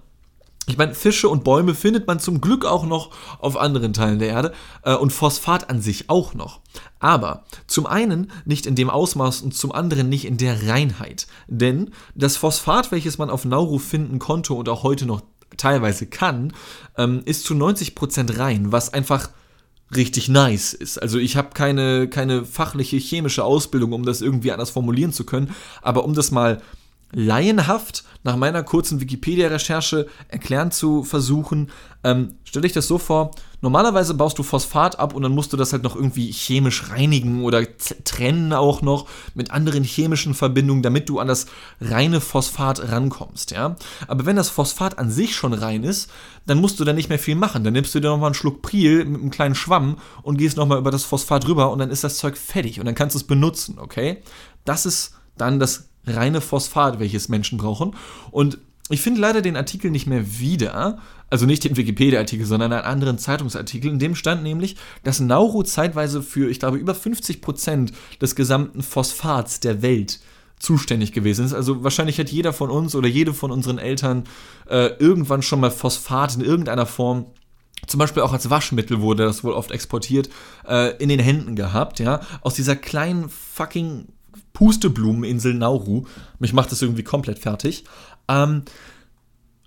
Ich 0.70 0.78
meine, 0.78 0.94
Fische 0.94 1.30
und 1.30 1.44
Bäume 1.44 1.74
findet 1.74 2.06
man 2.06 2.20
zum 2.20 2.42
Glück 2.42 2.64
auch 2.64 2.86
noch 2.86 3.10
auf 3.40 3.58
anderen 3.58 3.92
Teilen 3.92 4.20
der 4.20 4.30
Erde 4.30 4.54
äh, 4.84 4.94
und 4.94 5.12
Phosphat 5.12 5.70
an 5.70 5.82
sich 5.82 6.10
auch 6.10 6.36
noch. 6.36 6.60
Aber 7.00 7.44
zum 7.66 7.88
einen 7.88 8.32
nicht 8.46 8.68
in 8.68 8.76
dem 8.76 8.90
Ausmaß 8.90 9.42
und 9.42 9.56
zum 9.56 9.72
anderen 9.72 10.10
nicht 10.10 10.26
in 10.26 10.38
der 10.38 10.68
Reinheit. 10.68 11.26
Denn 11.48 11.90
das 12.14 12.38
Phosphat, 12.38 12.92
welches 12.92 13.18
man 13.18 13.32
auf 13.32 13.46
Nauru 13.46 13.80
finden 13.80 14.20
konnte 14.20 14.54
und 14.54 14.70
auch 14.70 14.84
heute 14.84 15.08
noch 15.08 15.22
teilweise 15.58 16.06
kann, 16.06 16.54
ähm, 16.98 17.24
ist 17.26 17.46
zu 17.46 17.56
90% 17.56 18.38
rein, 18.38 18.72
was 18.72 18.94
einfach 18.94 19.30
richtig 19.96 20.30
nice 20.30 20.74
ist. 20.74 21.02
Also 21.02 21.18
ich 21.18 21.36
habe 21.36 21.50
keine, 21.56 22.08
keine 22.08 22.46
fachliche 22.46 22.98
chemische 22.98 23.44
Ausbildung, 23.44 23.94
um 23.94 24.06
das 24.06 24.22
irgendwie 24.22 24.52
anders 24.52 24.70
formulieren 24.70 25.14
zu 25.14 25.26
können, 25.26 25.56
aber 25.82 26.06
um 26.06 26.14
das 26.14 26.30
mal 26.30 26.62
laienhaft 27.12 28.04
nach 28.24 28.36
meiner 28.36 28.64
kurzen 28.64 29.00
Wikipedia-Recherche 29.00 30.08
erklären 30.28 30.72
zu 30.72 31.04
versuchen. 31.04 31.72
Ähm, 32.04 32.36
stell 32.44 32.62
dich 32.62 32.74
das 32.74 32.88
so 32.88 32.98
vor, 32.98 33.32
normalerweise 33.62 34.14
baust 34.14 34.38
du 34.38 34.44
Phosphat 34.44 35.00
ab 35.00 35.14
und 35.14 35.24
dann 35.24 35.34
musst 35.34 35.52
du 35.52 35.58
das 35.58 35.74
halt 35.74 35.84
noch 35.84 35.96
irgendwie 35.96 36.32
chemisch 36.32 36.90
reinigen 36.90 37.44
oder 37.44 37.66
trennen 38.04 38.54
auch 38.54 38.82
noch 38.82 39.08
mit 39.36 39.52
anderen 39.52 39.84
chemischen 39.84 40.34
Verbindungen, 40.34 40.84
damit 40.84 41.10
du 41.10 41.20
an 41.20 41.28
das 41.28 41.48
reine 41.82 42.22
Phosphat 42.22 42.92
rankommst, 42.92 43.52
ja. 43.52 43.76
Aber 44.08 44.26
wenn 44.26 44.36
das 44.36 44.50
Phosphat 44.50 44.98
an 44.98 45.12
sich 45.12 45.36
schon 45.36 45.54
rein 45.54 45.84
ist, 45.84 46.10
dann 46.46 46.60
musst 46.60 46.80
du 46.80 46.86
da 46.86 46.94
nicht 46.94 47.10
mehr 47.10 47.20
viel 47.20 47.36
machen. 47.36 47.64
Dann 47.64 47.74
nimmst 47.74 47.94
du 47.96 48.00
dir 48.00 48.10
nochmal 48.10 48.28
einen 48.28 48.36
Schluck 48.36 48.62
Priel 48.62 49.06
mit 49.06 49.22
einem 49.22 49.32
kleinen 49.32 49.56
Schwamm 49.56 49.98
und 50.24 50.38
gehst 50.38 50.58
nochmal 50.58 50.80
über 50.80 50.92
das 50.92 51.04
Phosphat 51.04 51.48
rüber 51.48 51.72
und 51.72 51.80
dann 51.80 51.92
ist 51.92 52.04
das 52.04 52.18
Zeug 52.18 52.38
fertig 52.38 52.80
und 52.80 52.86
dann 52.86 52.96
kannst 52.96 53.16
du 53.16 53.20
es 53.20 53.28
benutzen, 53.28 53.78
okay? 53.80 54.22
Das 54.66 54.86
ist 54.86 55.16
dann 55.38 55.60
das 55.60 55.89
reine 56.10 56.42
Phosphat, 56.42 57.00
welches 57.00 57.30
Menschen 57.30 57.58
brauchen. 57.58 57.96
Und 58.32 58.58
ich 58.90 59.02
finde 59.02 59.22
leider 59.22 59.42
den 59.42 59.56
Artikel 59.56 59.92
nicht 59.92 60.08
mehr 60.08 60.40
wieder, 60.40 60.98
also 61.30 61.46
nicht 61.46 61.64
den 61.64 61.78
Wikipedia-Artikel, 61.78 62.46
sondern 62.46 62.74
einen 62.74 62.84
anderen 62.84 63.20
Zeitungsartikel. 63.20 63.92
In 63.92 64.00
dem 64.00 64.16
stand 64.16 64.42
nämlich, 64.42 64.78
dass 65.04 65.20
Nauru 65.20 65.62
zeitweise 65.62 66.24
für, 66.24 66.50
ich 66.50 66.60
glaube, 66.60 66.78
über 66.78 66.96
50 66.96 67.42
Prozent 67.42 67.94
des 68.20 68.36
gesamten 68.36 68.82
Phosphats 68.82 69.60
der 69.60 69.84
Welt 69.84 70.20
zuständig 70.58 71.14
gewesen 71.14 71.46
ist. 71.46 71.54
Also 71.54 71.84
wahrscheinlich 71.84 72.20
hat 72.20 72.30
jeder 72.30 72.52
von 72.52 72.70
uns 72.70 72.96
oder 72.96 73.08
jede 73.08 73.34
von 73.34 73.52
unseren 73.52 73.78
Eltern 73.78 74.24
äh, 74.68 74.88
irgendwann 74.98 75.42
schon 75.42 75.60
mal 75.60 75.72
Phosphat 75.72 76.36
in 76.36 76.42
irgendeiner 76.42 76.86
Form 76.86 77.28
zum 77.88 77.98
Beispiel 77.98 78.24
auch 78.24 78.34
als 78.34 78.50
Waschmittel 78.50 79.00
wurde 79.00 79.24
das 79.24 79.44
wohl 79.44 79.54
oft 79.54 79.72
exportiert, 79.72 80.30
äh, 80.68 80.96
in 80.98 81.08
den 81.08 81.20
Händen 81.20 81.56
gehabt, 81.56 82.00
ja. 82.00 82.20
Aus 82.42 82.54
dieser 82.54 82.76
kleinen 82.76 83.30
fucking 83.30 84.08
Pusteblumeninsel 84.60 85.54
Nauru. 85.54 86.04
Mich 86.38 86.52
macht 86.52 86.74
das 86.74 86.82
irgendwie 86.82 87.04
komplett 87.04 87.40
fertig. 87.40 87.86
Ähm, 88.28 88.64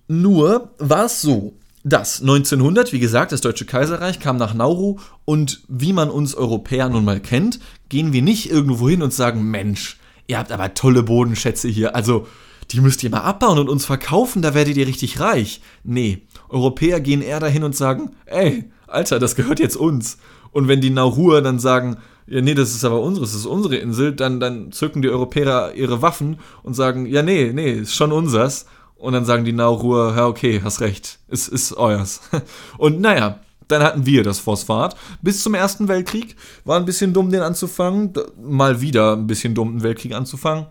nur 0.06 0.68
war 0.76 1.06
es 1.06 1.22
so, 1.22 1.54
dass 1.82 2.20
1900, 2.20 2.92
wie 2.92 2.98
gesagt, 2.98 3.32
das 3.32 3.40
Deutsche 3.40 3.64
Kaiserreich 3.64 4.20
kam 4.20 4.36
nach 4.36 4.52
Nauru 4.52 4.98
und 5.24 5.62
wie 5.66 5.94
man 5.94 6.10
uns 6.10 6.34
Europäer 6.34 6.90
nun 6.90 7.06
mal 7.06 7.20
kennt, 7.20 7.58
gehen 7.88 8.12
wir 8.12 8.20
nicht 8.20 8.50
irgendwo 8.50 8.86
hin 8.86 9.00
und 9.00 9.14
sagen, 9.14 9.50
Mensch, 9.50 9.98
ihr 10.26 10.36
habt 10.36 10.52
aber 10.52 10.74
tolle 10.74 11.02
Bodenschätze 11.02 11.68
hier, 11.68 11.96
also 11.96 12.26
die 12.70 12.82
müsst 12.82 13.02
ihr 13.02 13.08
mal 13.08 13.22
abbauen 13.22 13.58
und 13.58 13.70
uns 13.70 13.86
verkaufen, 13.86 14.42
da 14.42 14.52
werdet 14.52 14.76
ihr 14.76 14.86
richtig 14.86 15.20
reich. 15.20 15.62
Nee, 15.84 16.26
Europäer 16.50 17.00
gehen 17.00 17.22
eher 17.22 17.40
dahin 17.40 17.64
und 17.64 17.74
sagen, 17.74 18.10
ey, 18.26 18.70
Alter, 18.86 19.18
das 19.18 19.36
gehört 19.36 19.58
jetzt 19.58 19.76
uns. 19.76 20.18
Und 20.50 20.68
wenn 20.68 20.82
die 20.82 20.90
Nauruer 20.90 21.40
dann 21.40 21.58
sagen, 21.58 21.96
ja, 22.26 22.40
nee, 22.40 22.54
das 22.54 22.74
ist 22.74 22.84
aber 22.84 23.00
unsere, 23.00 23.26
das 23.26 23.34
ist 23.34 23.46
unsere 23.46 23.76
Insel, 23.76 24.12
dann, 24.14 24.40
dann 24.40 24.72
zücken 24.72 25.02
die 25.02 25.10
Europäer 25.10 25.72
ihre 25.74 26.02
Waffen 26.02 26.38
und 26.62 26.74
sagen, 26.74 27.06
ja, 27.06 27.22
nee, 27.22 27.52
nee, 27.52 27.72
ist 27.72 27.94
schon 27.94 28.12
unsers. 28.12 28.66
Und 28.94 29.14
dann 29.14 29.24
sagen 29.24 29.44
die 29.44 29.52
Nauruer, 29.52 30.14
ja, 30.16 30.28
okay, 30.28 30.60
hast 30.62 30.80
recht, 30.80 31.18
ist, 31.26 31.48
ist 31.48 31.76
euers. 31.76 32.20
Und 32.78 33.00
naja, 33.00 33.40
dann 33.66 33.82
hatten 33.82 34.06
wir 34.06 34.22
das 34.22 34.38
Phosphat. 34.38 34.94
Bis 35.22 35.42
zum 35.42 35.54
Ersten 35.54 35.88
Weltkrieg 35.88 36.36
war 36.64 36.78
ein 36.78 36.84
bisschen 36.84 37.12
dumm, 37.12 37.30
den 37.30 37.40
anzufangen. 37.40 38.12
Mal 38.40 38.80
wieder 38.80 39.16
ein 39.16 39.26
bisschen 39.26 39.56
dumm, 39.56 39.72
den 39.72 39.82
Weltkrieg 39.82 40.14
anzufangen. 40.14 40.66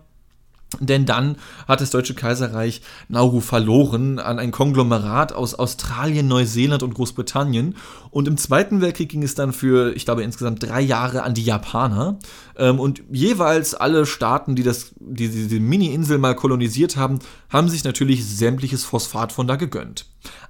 Denn 0.80 1.06
dann 1.06 1.36
hat 1.68 1.80
das 1.80 1.90
Deutsche 1.90 2.14
Kaiserreich 2.14 2.82
Nauru 3.08 3.40
verloren 3.40 4.18
an 4.18 4.38
ein 4.38 4.50
Konglomerat 4.50 5.32
aus 5.32 5.54
Australien, 5.54 6.28
Neuseeland 6.28 6.82
und 6.82 6.94
Großbritannien. 6.94 7.76
Und 8.10 8.28
im 8.28 8.36
Zweiten 8.36 8.80
Weltkrieg 8.80 9.10
ging 9.10 9.22
es 9.22 9.34
dann 9.34 9.52
für, 9.52 9.94
ich 9.94 10.04
glaube, 10.04 10.22
insgesamt 10.22 10.62
drei 10.62 10.80
Jahre 10.80 11.22
an 11.22 11.34
die 11.34 11.44
Japaner. 11.44 12.18
Ähm, 12.56 12.80
und 12.80 13.02
jeweils 13.10 13.74
alle 13.74 14.06
Staaten, 14.06 14.54
die 14.54 14.62
das, 14.62 14.92
die 14.98 15.28
diese 15.28 15.60
Mini-Insel 15.60 16.18
mal 16.18 16.34
kolonisiert 16.34 16.96
haben, 16.96 17.18
haben 17.48 17.68
sich 17.68 17.84
natürlich 17.84 18.24
sämtliches 18.24 18.84
Phosphat 18.84 19.32
von 19.32 19.46
da 19.46 19.56
gegönnt. 19.56 20.06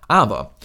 Aber 0.08 0.56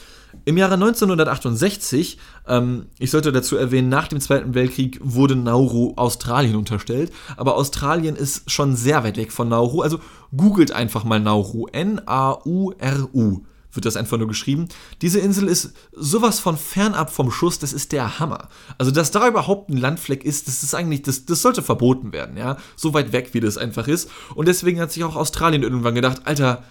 im 0.48 0.56
Jahre 0.56 0.76
1968, 0.76 2.18
ähm, 2.48 2.86
ich 3.00 3.12
sollte 3.12 3.34
dazu 3.34 3.58
erwähnen, 3.58 3.90
nach 3.90 4.08
dem 4.08 4.22
Zweiten 4.22 4.54
Weltkrieg 4.54 4.98
wurde 5.04 5.36
Nauru 5.36 5.92
Australien 5.98 6.56
unterstellt, 6.56 7.12
aber 7.36 7.58
Australien 7.58 8.16
ist 8.16 8.50
schon 8.50 8.78
sehr 8.78 9.04
weit 9.04 9.18
weg 9.18 9.34
von 9.34 9.50
Nauru, 9.50 9.82
also 9.82 10.00
googelt 10.36 10.72
einfach 10.72 11.04
mal 11.04 11.20
Nauru, 11.20 11.68
N-A-U-R-U 11.74 13.44
wird 13.74 13.86
das 13.86 13.98
einfach 13.98 14.18
nur 14.18 14.30
geschrieben. 14.30 14.70
Diese 15.02 15.20
Insel 15.20 15.50
ist 15.50 15.74
sowas 15.92 16.40
von 16.40 16.58
fernab 16.58 17.12
vom 17.12 17.30
Schuss, 17.30 17.60
das 17.60 17.74
ist 17.74 17.92
der 17.92 18.18
Hammer. 18.18 18.48
Also, 18.80 18.90
dass 18.90 19.12
da 19.12 19.28
überhaupt 19.28 19.70
ein 19.70 19.78
Landfleck 19.78 20.24
ist, 20.24 20.48
das 20.48 20.64
ist 20.64 20.74
eigentlich, 20.74 21.04
das, 21.04 21.26
das 21.26 21.44
sollte 21.44 21.62
verboten 21.62 22.12
werden, 22.14 22.38
ja. 22.38 22.58
So 22.76 22.94
weit 22.96 23.12
weg, 23.12 23.34
wie 23.34 23.40
das 23.40 23.58
einfach 23.58 23.88
ist. 23.88 24.10
Und 24.34 24.48
deswegen 24.48 24.80
hat 24.80 24.94
sich 24.94 25.04
auch 25.04 25.18
Australien 25.18 25.62
irgendwann 25.62 25.94
gedacht, 25.94 26.22
Alter, 26.24 26.64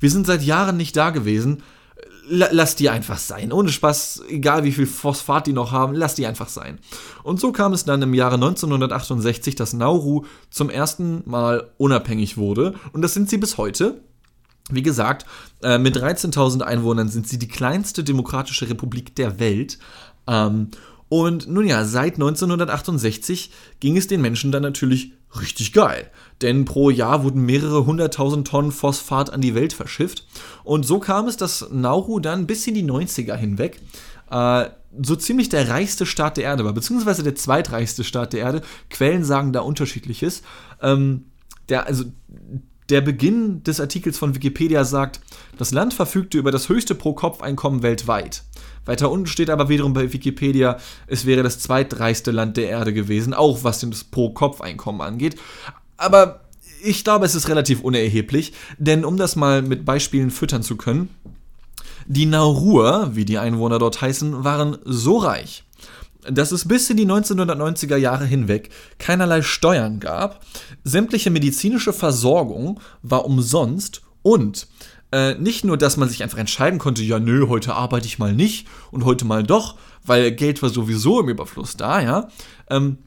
wir 0.00 0.10
sind 0.10 0.26
seit 0.26 0.42
Jahren 0.42 0.76
nicht 0.76 0.96
da 0.96 1.10
gewesen 1.10 1.62
lass 2.30 2.76
die 2.76 2.88
einfach 2.88 3.18
sein. 3.18 3.52
Ohne 3.52 3.70
Spaß, 3.70 4.22
egal 4.28 4.64
wie 4.64 4.72
viel 4.72 4.86
Phosphat 4.86 5.46
die 5.46 5.52
noch 5.52 5.72
haben, 5.72 5.94
lass 5.94 6.14
die 6.14 6.26
einfach 6.26 6.48
sein. 6.48 6.78
Und 7.24 7.40
so 7.40 7.52
kam 7.52 7.72
es 7.72 7.84
dann 7.84 8.02
im 8.02 8.14
Jahre 8.14 8.36
1968, 8.36 9.56
dass 9.56 9.72
Nauru 9.72 10.24
zum 10.50 10.70
ersten 10.70 11.22
Mal 11.26 11.70
unabhängig 11.76 12.36
wurde. 12.36 12.74
Und 12.92 13.02
das 13.02 13.14
sind 13.14 13.28
sie 13.28 13.38
bis 13.38 13.58
heute. 13.58 14.00
Wie 14.70 14.82
gesagt, 14.82 15.26
äh, 15.62 15.78
mit 15.78 15.96
13.000 15.96 16.62
Einwohnern 16.62 17.08
sind 17.08 17.26
sie 17.26 17.38
die 17.38 17.48
kleinste 17.48 18.04
demokratische 18.04 18.70
Republik 18.70 19.16
der 19.16 19.40
Welt. 19.40 19.78
Ähm, 20.28 20.68
und 21.08 21.48
nun 21.48 21.66
ja, 21.66 21.84
seit 21.84 22.14
1968 22.14 23.50
ging 23.80 23.96
es 23.96 24.06
den 24.06 24.20
Menschen 24.20 24.52
dann 24.52 24.62
natürlich 24.62 25.12
richtig 25.40 25.72
geil. 25.72 26.08
Denn 26.42 26.64
pro 26.64 26.90
Jahr 26.90 27.22
wurden 27.22 27.44
mehrere 27.44 27.84
hunderttausend 27.84 28.46
Tonnen 28.46 28.72
Phosphat 28.72 29.30
an 29.30 29.40
die 29.40 29.54
Welt 29.54 29.72
verschifft. 29.72 30.26
Und 30.64 30.86
so 30.86 30.98
kam 30.98 31.28
es, 31.28 31.36
dass 31.36 31.68
Nauru 31.70 32.18
dann 32.20 32.46
bis 32.46 32.66
in 32.66 32.74
die 32.74 32.84
90er 32.84 33.36
hinweg 33.36 33.80
äh, 34.30 34.70
so 35.02 35.16
ziemlich 35.16 35.48
der 35.48 35.68
reichste 35.68 36.06
Staat 36.06 36.36
der 36.36 36.44
Erde 36.44 36.64
war, 36.64 36.72
beziehungsweise 36.72 37.22
der 37.22 37.34
zweitreichste 37.34 38.04
Staat 38.04 38.32
der 38.32 38.40
Erde. 38.40 38.62
Quellen 38.88 39.24
sagen 39.24 39.52
da 39.52 39.60
unterschiedliches. 39.60 40.42
Ähm, 40.82 41.26
der, 41.68 41.86
also 41.86 42.04
der 42.88 43.00
Beginn 43.00 43.62
des 43.62 43.80
Artikels 43.80 44.18
von 44.18 44.34
Wikipedia 44.34 44.84
sagt, 44.84 45.20
das 45.56 45.70
Land 45.70 45.94
verfügte 45.94 46.38
über 46.38 46.50
das 46.50 46.68
höchste 46.68 46.94
Pro-Kopf-Einkommen 46.94 47.82
weltweit. 47.82 48.42
Weiter 48.84 49.10
unten 49.10 49.26
steht 49.26 49.50
aber 49.50 49.68
wiederum 49.68 49.92
bei 49.92 50.12
Wikipedia, 50.12 50.78
es 51.06 51.26
wäre 51.26 51.42
das 51.42 51.60
zweitreichste 51.60 52.32
Land 52.32 52.56
der 52.56 52.68
Erde 52.68 52.92
gewesen, 52.92 53.34
auch 53.34 53.62
was 53.62 53.80
das 53.80 54.04
Pro-Kopf-Einkommen 54.04 55.02
angeht. 55.02 55.36
Aber 56.00 56.40
ich 56.82 57.04
glaube, 57.04 57.26
es 57.26 57.34
ist 57.34 57.48
relativ 57.48 57.82
unerheblich, 57.82 58.54
denn 58.78 59.04
um 59.04 59.18
das 59.18 59.36
mal 59.36 59.60
mit 59.60 59.84
Beispielen 59.84 60.30
füttern 60.30 60.62
zu 60.62 60.76
können, 60.76 61.10
die 62.06 62.24
Nauruer, 62.24 63.10
wie 63.12 63.26
die 63.26 63.38
Einwohner 63.38 63.78
dort 63.78 64.00
heißen, 64.00 64.42
waren 64.42 64.78
so 64.84 65.18
reich, 65.18 65.64
dass 66.28 66.52
es 66.52 66.66
bis 66.66 66.88
in 66.88 66.96
die 66.96 67.06
1990er 67.06 67.96
Jahre 67.96 68.24
hinweg 68.24 68.70
keinerlei 68.98 69.42
Steuern 69.42 70.00
gab, 70.00 70.44
sämtliche 70.84 71.28
medizinische 71.28 71.92
Versorgung 71.92 72.80
war 73.02 73.26
umsonst 73.26 74.00
und 74.22 74.68
äh, 75.12 75.34
nicht 75.34 75.64
nur, 75.64 75.76
dass 75.76 75.98
man 75.98 76.08
sich 76.08 76.22
einfach 76.22 76.38
entscheiden 76.38 76.78
konnte, 76.78 77.02
ja, 77.02 77.18
nö, 77.18 77.48
heute 77.48 77.74
arbeite 77.74 78.06
ich 78.06 78.18
mal 78.18 78.32
nicht 78.32 78.66
und 78.90 79.04
heute 79.04 79.26
mal 79.26 79.42
doch, 79.42 79.76
weil 80.04 80.32
Geld 80.32 80.62
war 80.62 80.70
sowieso 80.70 81.20
im 81.20 81.28
Überfluss 81.28 81.76
da, 81.76 82.00
ja. 82.00 82.28
Ähm, 82.70 82.98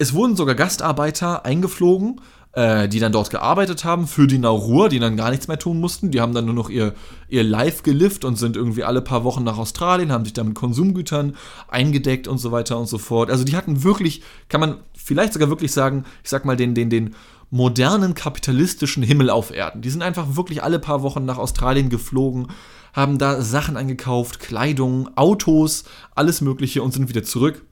es 0.00 0.14
wurden 0.14 0.34
sogar 0.34 0.54
Gastarbeiter 0.54 1.44
eingeflogen, 1.44 2.22
äh, 2.52 2.88
die 2.88 3.00
dann 3.00 3.12
dort 3.12 3.28
gearbeitet 3.28 3.84
haben 3.84 4.06
für 4.06 4.26
die 4.26 4.38
Naurur, 4.38 4.88
die 4.88 4.98
dann 4.98 5.14
gar 5.18 5.28
nichts 5.28 5.46
mehr 5.46 5.58
tun 5.58 5.78
mussten. 5.78 6.10
Die 6.10 6.22
haben 6.22 6.32
dann 6.32 6.46
nur 6.46 6.54
noch 6.54 6.70
ihr, 6.70 6.94
ihr 7.28 7.44
Live 7.44 7.82
gelift 7.82 8.24
und 8.24 8.36
sind 8.36 8.56
irgendwie 8.56 8.82
alle 8.82 9.02
paar 9.02 9.24
Wochen 9.24 9.44
nach 9.44 9.58
Australien, 9.58 10.10
haben 10.10 10.24
sich 10.24 10.32
da 10.32 10.42
mit 10.42 10.54
Konsumgütern 10.54 11.36
eingedeckt 11.68 12.28
und 12.28 12.38
so 12.38 12.50
weiter 12.50 12.78
und 12.78 12.88
so 12.88 12.96
fort. 12.96 13.30
Also 13.30 13.44
die 13.44 13.54
hatten 13.54 13.82
wirklich, 13.82 14.22
kann 14.48 14.62
man 14.62 14.78
vielleicht 14.94 15.34
sogar 15.34 15.50
wirklich 15.50 15.72
sagen, 15.72 16.06
ich 16.24 16.30
sag 16.30 16.46
mal, 16.46 16.56
den, 16.56 16.74
den, 16.74 16.88
den 16.88 17.14
modernen 17.50 18.14
kapitalistischen 18.14 19.02
Himmel 19.02 19.28
auf 19.28 19.50
Erden. 19.50 19.82
Die 19.82 19.90
sind 19.90 20.00
einfach 20.00 20.34
wirklich 20.34 20.62
alle 20.62 20.78
paar 20.78 21.02
Wochen 21.02 21.26
nach 21.26 21.36
Australien 21.36 21.90
geflogen, 21.90 22.46
haben 22.94 23.18
da 23.18 23.42
Sachen 23.42 23.76
eingekauft, 23.76 24.40
Kleidung, 24.40 25.10
Autos, 25.14 25.84
alles 26.14 26.40
Mögliche 26.40 26.82
und 26.82 26.94
sind 26.94 27.10
wieder 27.10 27.22
zurück. 27.22 27.66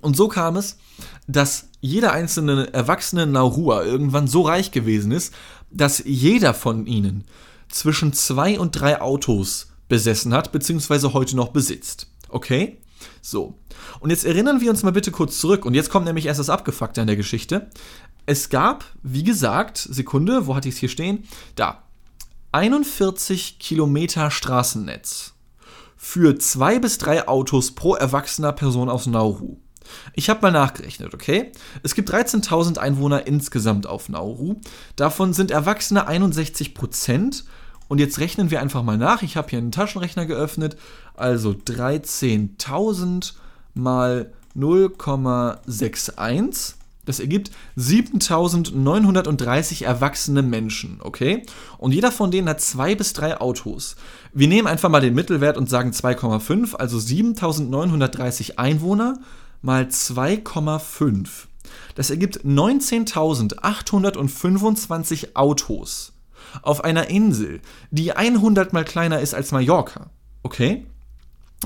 Und 0.00 0.16
so 0.16 0.28
kam 0.28 0.56
es, 0.56 0.78
dass 1.26 1.68
jeder 1.80 2.12
einzelne 2.12 2.72
erwachsene 2.72 3.26
Naurua 3.26 3.84
irgendwann 3.84 4.26
so 4.26 4.42
reich 4.42 4.70
gewesen 4.70 5.12
ist, 5.12 5.34
dass 5.70 6.02
jeder 6.04 6.54
von 6.54 6.86
ihnen 6.86 7.24
zwischen 7.68 8.12
zwei 8.12 8.58
und 8.58 8.72
drei 8.72 9.00
Autos 9.00 9.68
besessen 9.88 10.32
hat, 10.32 10.52
beziehungsweise 10.52 11.12
heute 11.12 11.36
noch 11.36 11.48
besitzt. 11.48 12.08
Okay? 12.28 12.78
So. 13.20 13.58
Und 14.00 14.10
jetzt 14.10 14.24
erinnern 14.24 14.60
wir 14.60 14.70
uns 14.70 14.82
mal 14.82 14.92
bitte 14.92 15.10
kurz 15.10 15.38
zurück. 15.38 15.64
Und 15.64 15.74
jetzt 15.74 15.90
kommt 15.90 16.06
nämlich 16.06 16.26
erst 16.26 16.40
das 16.40 16.50
Abgefuckte 16.50 17.00
an 17.00 17.06
der 17.06 17.16
Geschichte. 17.16 17.70
Es 18.26 18.48
gab, 18.48 18.84
wie 19.02 19.24
gesagt, 19.24 19.78
Sekunde, 19.78 20.46
wo 20.46 20.54
hatte 20.54 20.68
ich 20.68 20.74
es 20.74 20.80
hier 20.80 20.88
stehen? 20.88 21.24
Da. 21.54 21.82
41 22.52 23.58
Kilometer 23.58 24.30
Straßennetz 24.30 25.34
für 25.96 26.38
zwei 26.38 26.78
bis 26.78 26.98
drei 26.98 27.26
Autos 27.26 27.74
pro 27.74 27.94
erwachsener 27.94 28.52
Person 28.52 28.88
aus 28.88 29.06
Nauru. 29.06 29.56
Ich 30.14 30.30
habe 30.30 30.42
mal 30.42 30.50
nachgerechnet, 30.50 31.14
okay? 31.14 31.52
Es 31.82 31.94
gibt 31.94 32.10
13.000 32.10 32.78
Einwohner 32.78 33.26
insgesamt 33.26 33.86
auf 33.86 34.08
Nauru. 34.08 34.60
Davon 34.96 35.32
sind 35.32 35.50
Erwachsene 35.50 36.06
61 36.06 36.74
Prozent. 36.74 37.44
Und 37.86 37.98
jetzt 37.98 38.18
rechnen 38.18 38.50
wir 38.50 38.60
einfach 38.60 38.82
mal 38.82 38.96
nach. 38.96 39.22
Ich 39.22 39.36
habe 39.36 39.50
hier 39.50 39.58
einen 39.58 39.72
Taschenrechner 39.72 40.26
geöffnet. 40.26 40.76
Also 41.14 41.50
13.000 41.50 43.34
mal 43.74 44.32
0,61 44.56 46.74
das 47.06 47.20
ergibt 47.20 47.50
7930 47.76 49.82
erwachsene 49.82 50.42
Menschen, 50.42 50.98
okay? 51.00 51.44
Und 51.78 51.92
jeder 51.92 52.10
von 52.10 52.30
denen 52.30 52.48
hat 52.48 52.62
zwei 52.62 52.94
bis 52.94 53.12
drei 53.12 53.38
Autos. 53.40 53.96
Wir 54.32 54.48
nehmen 54.48 54.66
einfach 54.66 54.88
mal 54.88 55.00
den 55.00 55.14
Mittelwert 55.14 55.58
und 55.58 55.68
sagen 55.68 55.90
2,5, 55.90 56.76
also 56.76 56.98
7930 56.98 58.58
Einwohner 58.58 59.18
mal 59.64 59.84
2,5. 59.84 61.28
Das 61.94 62.10
ergibt 62.10 62.44
19.825 62.44 65.34
Autos 65.34 66.12
auf 66.62 66.84
einer 66.84 67.08
Insel, 67.08 67.60
die 67.90 68.12
100 68.12 68.72
mal 68.72 68.84
kleiner 68.84 69.18
ist 69.20 69.34
als 69.34 69.50
Mallorca, 69.50 70.10
okay? 70.42 70.86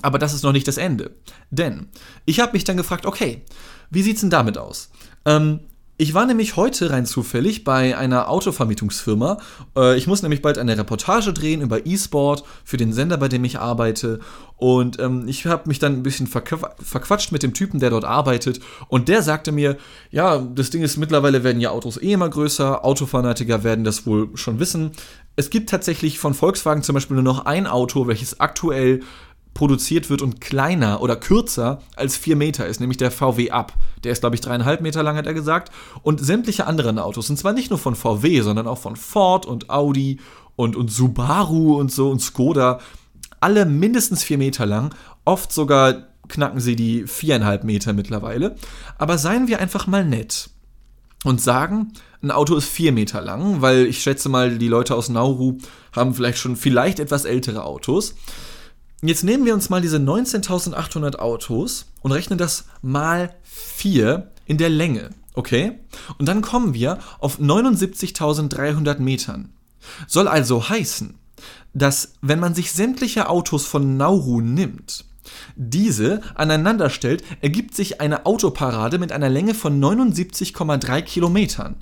Aber 0.00 0.18
das 0.18 0.32
ist 0.32 0.44
noch 0.44 0.52
nicht 0.52 0.68
das 0.68 0.78
Ende. 0.78 1.16
Denn 1.50 1.88
ich 2.24 2.40
habe 2.40 2.52
mich 2.52 2.64
dann 2.64 2.76
gefragt, 2.76 3.04
okay, 3.04 3.42
wie 3.90 4.02
sieht's 4.02 4.20
denn 4.20 4.30
damit 4.30 4.56
aus? 4.56 4.90
Ähm, 5.24 5.58
ich 6.00 6.14
war 6.14 6.26
nämlich 6.26 6.54
heute 6.54 6.90
rein 6.90 7.06
zufällig 7.06 7.64
bei 7.64 7.98
einer 7.98 8.30
Autovermietungsfirma. 8.30 9.38
Äh, 9.76 9.98
ich 9.98 10.06
muss 10.06 10.22
nämlich 10.22 10.42
bald 10.42 10.56
eine 10.56 10.78
Reportage 10.78 11.32
drehen 11.32 11.60
über 11.60 11.86
E-Sport 11.86 12.44
für 12.64 12.76
den 12.76 12.92
Sender, 12.92 13.16
bei 13.16 13.26
dem 13.26 13.42
ich 13.42 13.58
arbeite. 13.58 14.20
Und 14.56 15.00
ähm, 15.00 15.26
ich 15.26 15.44
habe 15.46 15.68
mich 15.68 15.80
dann 15.80 15.94
ein 15.94 16.02
bisschen 16.04 16.28
verquatscht 16.28 17.32
mit 17.32 17.42
dem 17.42 17.52
Typen, 17.52 17.80
der 17.80 17.90
dort 17.90 18.04
arbeitet. 18.04 18.60
Und 18.86 19.08
der 19.08 19.22
sagte 19.22 19.50
mir, 19.50 19.76
ja, 20.12 20.38
das 20.38 20.70
Ding 20.70 20.82
ist, 20.82 20.98
mittlerweile 20.98 21.42
werden 21.42 21.60
ja 21.60 21.70
Autos 21.70 22.00
eh 22.00 22.12
immer 22.12 22.28
größer. 22.28 22.84
Autofanatiker 22.84 23.64
werden 23.64 23.82
das 23.82 24.06
wohl 24.06 24.30
schon 24.36 24.60
wissen. 24.60 24.92
Es 25.34 25.50
gibt 25.50 25.68
tatsächlich 25.68 26.20
von 26.20 26.32
Volkswagen 26.32 26.84
zum 26.84 26.94
Beispiel 26.94 27.14
nur 27.14 27.24
noch 27.24 27.44
ein 27.44 27.66
Auto, 27.66 28.06
welches 28.06 28.38
aktuell 28.38 29.00
produziert 29.58 30.08
wird 30.08 30.22
und 30.22 30.40
kleiner 30.40 31.02
oder 31.02 31.16
kürzer 31.16 31.82
als 31.96 32.16
4 32.16 32.36
Meter 32.36 32.68
ist, 32.68 32.78
nämlich 32.78 32.96
der 32.96 33.10
VW 33.10 33.50
Up. 33.50 33.72
Der 34.04 34.12
ist, 34.12 34.20
glaube 34.20 34.36
ich, 34.36 34.40
dreieinhalb 34.40 34.80
Meter 34.80 35.02
lang, 35.02 35.16
hat 35.16 35.26
er 35.26 35.34
gesagt. 35.34 35.72
Und 36.02 36.20
sämtliche 36.24 36.68
anderen 36.68 37.00
Autos, 37.00 37.28
und 37.28 37.38
zwar 37.38 37.52
nicht 37.52 37.68
nur 37.68 37.78
von 37.80 37.96
VW, 37.96 38.40
sondern 38.42 38.68
auch 38.68 38.78
von 38.78 38.94
Ford 38.94 39.46
und 39.46 39.68
Audi 39.68 40.20
und, 40.54 40.76
und 40.76 40.92
Subaru 40.92 41.76
und 41.76 41.90
so 41.90 42.08
und 42.08 42.20
Skoda, 42.20 42.78
alle 43.40 43.66
mindestens 43.66 44.22
4 44.22 44.38
Meter 44.38 44.64
lang, 44.64 44.94
oft 45.24 45.52
sogar 45.52 46.04
knacken 46.28 46.60
sie 46.60 46.76
die 46.76 47.08
viereinhalb 47.08 47.64
Meter 47.64 47.92
mittlerweile. 47.94 48.54
Aber 48.96 49.18
seien 49.18 49.48
wir 49.48 49.58
einfach 49.58 49.88
mal 49.88 50.04
nett 50.04 50.50
und 51.24 51.40
sagen, 51.40 51.94
ein 52.22 52.30
Auto 52.30 52.54
ist 52.54 52.68
vier 52.68 52.92
Meter 52.92 53.20
lang, 53.22 53.60
weil 53.60 53.86
ich 53.86 54.02
schätze 54.02 54.28
mal, 54.28 54.56
die 54.56 54.68
Leute 54.68 54.94
aus 54.94 55.08
Nauru 55.08 55.58
haben 55.96 56.14
vielleicht 56.14 56.38
schon 56.38 56.54
vielleicht 56.54 57.00
etwas 57.00 57.24
ältere 57.24 57.64
Autos. 57.64 58.14
Jetzt 59.00 59.22
nehmen 59.22 59.46
wir 59.46 59.54
uns 59.54 59.70
mal 59.70 59.80
diese 59.80 59.98
19.800 59.98 61.16
Autos 61.16 61.86
und 62.02 62.10
rechnen 62.10 62.36
das 62.36 62.64
mal 62.82 63.32
4 63.44 64.32
in 64.44 64.58
der 64.58 64.70
Länge, 64.70 65.10
okay? 65.34 65.78
Und 66.18 66.26
dann 66.26 66.42
kommen 66.42 66.74
wir 66.74 66.98
auf 67.20 67.38
79.300 67.38 68.98
Metern. 68.98 69.52
Soll 70.08 70.26
also 70.26 70.68
heißen, 70.68 71.14
dass 71.74 72.14
wenn 72.22 72.40
man 72.40 72.54
sich 72.54 72.72
sämtliche 72.72 73.28
Autos 73.28 73.66
von 73.66 73.96
Nauru 73.96 74.40
nimmt, 74.40 75.04
diese 75.54 76.20
aneinander 76.34 76.90
stellt, 76.90 77.22
ergibt 77.40 77.76
sich 77.76 78.00
eine 78.00 78.26
Autoparade 78.26 78.98
mit 78.98 79.12
einer 79.12 79.28
Länge 79.28 79.54
von 79.54 79.80
79,3 79.80 81.02
Kilometern. 81.02 81.76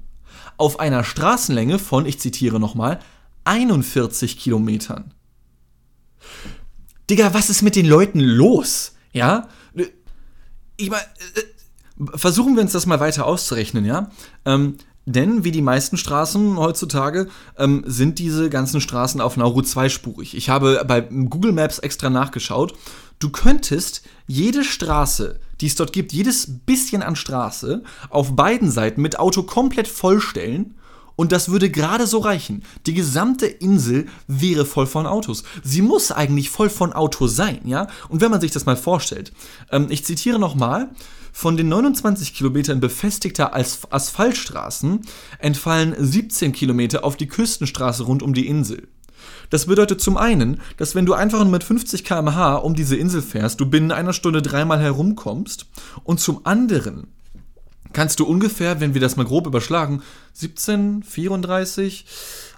Auf 0.58 0.80
einer 0.80 1.02
Straßenlänge 1.02 1.78
von, 1.78 2.04
ich 2.04 2.20
zitiere 2.20 2.60
nochmal, 2.60 2.98
41 3.44 4.38
Kilometern. 4.38 5.14
Digga, 7.10 7.34
was 7.34 7.50
ist 7.50 7.62
mit 7.62 7.76
den 7.76 7.86
Leuten 7.86 8.20
los? 8.20 8.92
Ja? 9.12 9.48
Ich 10.76 10.90
meine, 10.90 11.02
äh, 11.02 12.16
versuchen 12.16 12.56
wir 12.56 12.62
uns 12.62 12.72
das 12.72 12.86
mal 12.86 13.00
weiter 13.00 13.26
auszurechnen, 13.26 13.84
ja? 13.84 14.10
Ähm, 14.44 14.76
denn 15.06 15.44
wie 15.44 15.52
die 15.52 15.62
meisten 15.62 15.96
Straßen 15.96 16.56
heutzutage 16.56 17.28
ähm, 17.56 17.84
sind 17.86 18.18
diese 18.18 18.50
ganzen 18.50 18.80
Straßen 18.80 19.20
auf 19.20 19.36
Nauru 19.36 19.62
zweispurig. 19.62 20.36
Ich 20.36 20.48
habe 20.48 20.84
bei 20.86 21.00
Google 21.00 21.52
Maps 21.52 21.78
extra 21.78 22.10
nachgeschaut. 22.10 22.74
Du 23.20 23.30
könntest 23.30 24.02
jede 24.26 24.64
Straße, 24.64 25.38
die 25.60 25.66
es 25.66 25.76
dort 25.76 25.92
gibt, 25.92 26.12
jedes 26.12 26.66
bisschen 26.66 27.02
an 27.02 27.14
Straße 27.14 27.84
auf 28.10 28.34
beiden 28.34 28.70
Seiten 28.70 29.00
mit 29.00 29.18
Auto 29.18 29.44
komplett 29.44 29.86
vollstellen 29.86 30.74
und 31.16 31.32
das 31.32 31.48
würde 31.48 31.70
gerade 31.70 32.06
so 32.06 32.18
reichen. 32.18 32.62
Die 32.86 32.94
gesamte 32.94 33.46
Insel 33.46 34.06
wäre 34.26 34.64
voll 34.64 34.86
von 34.86 35.06
Autos. 35.06 35.42
Sie 35.64 35.82
muss 35.82 36.12
eigentlich 36.12 36.50
voll 36.50 36.70
von 36.70 36.92
Autos 36.92 37.34
sein, 37.34 37.60
ja? 37.64 37.88
Und 38.08 38.20
wenn 38.20 38.30
man 38.30 38.40
sich 38.40 38.52
das 38.52 38.66
mal 38.66 38.76
vorstellt, 38.76 39.32
ähm, 39.70 39.86
ich 39.88 40.04
zitiere 40.04 40.38
nochmal, 40.38 40.90
von 41.32 41.58
den 41.58 41.68
29 41.68 42.32
Kilometern 42.32 42.80
befestigter 42.80 43.54
Asphaltstraßen 43.54 45.02
entfallen 45.38 45.94
17 45.98 46.52
Kilometer 46.52 47.04
auf 47.04 47.16
die 47.18 47.26
Küstenstraße 47.26 48.04
rund 48.04 48.22
um 48.22 48.32
die 48.32 48.46
Insel. 48.46 48.88
Das 49.50 49.66
bedeutet 49.66 50.00
zum 50.00 50.16
einen, 50.16 50.62
dass 50.78 50.94
wenn 50.94 51.04
du 51.04 51.12
einfach 51.12 51.40
nur 51.40 51.52
mit 51.52 51.62
50 51.62 52.04
km/h 52.04 52.56
um 52.56 52.74
diese 52.74 52.96
Insel 52.96 53.20
fährst, 53.20 53.60
du 53.60 53.66
binnen 53.66 53.92
einer 53.92 54.14
Stunde 54.14 54.40
dreimal 54.40 54.80
herumkommst. 54.80 55.66
Und 56.04 56.20
zum 56.20 56.46
anderen 56.46 57.08
kannst 57.92 58.20
du 58.20 58.26
ungefähr, 58.26 58.80
wenn 58.80 58.94
wir 58.94 59.00
das 59.00 59.16
mal 59.16 59.26
grob 59.26 59.46
überschlagen, 59.46 60.02
17, 60.32 61.02
34, 61.02 62.06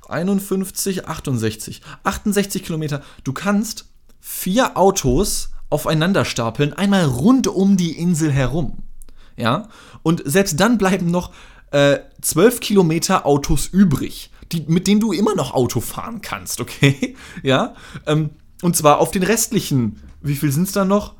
51, 0.08 1.06
68, 1.06 1.82
68 2.02 2.62
Kilometer. 2.64 3.02
Du 3.24 3.32
kannst 3.32 3.86
vier 4.20 4.76
Autos 4.76 5.50
aufeinander 5.70 6.24
stapeln, 6.24 6.72
einmal 6.72 7.04
rund 7.04 7.46
um 7.46 7.76
die 7.76 7.92
Insel 7.98 8.32
herum. 8.32 8.78
Ja, 9.36 9.68
und 10.02 10.22
selbst 10.24 10.58
dann 10.58 10.78
bleiben 10.78 11.10
noch 11.10 11.32
äh, 11.70 11.98
12 12.22 12.60
Kilometer 12.60 13.26
Autos 13.26 13.66
übrig, 13.68 14.30
die, 14.50 14.64
mit 14.66 14.86
denen 14.86 15.00
du 15.00 15.12
immer 15.12 15.34
noch 15.34 15.54
Auto 15.54 15.80
fahren 15.80 16.20
kannst, 16.20 16.60
okay? 16.60 17.16
Ja, 17.42 17.74
ähm, 18.06 18.30
und 18.62 18.76
zwar 18.76 18.98
auf 18.98 19.10
den 19.10 19.22
restlichen, 19.22 20.02
wie 20.20 20.34
viel 20.34 20.50
sind 20.50 20.64
es 20.64 20.72
da 20.72 20.84
noch? 20.84 21.14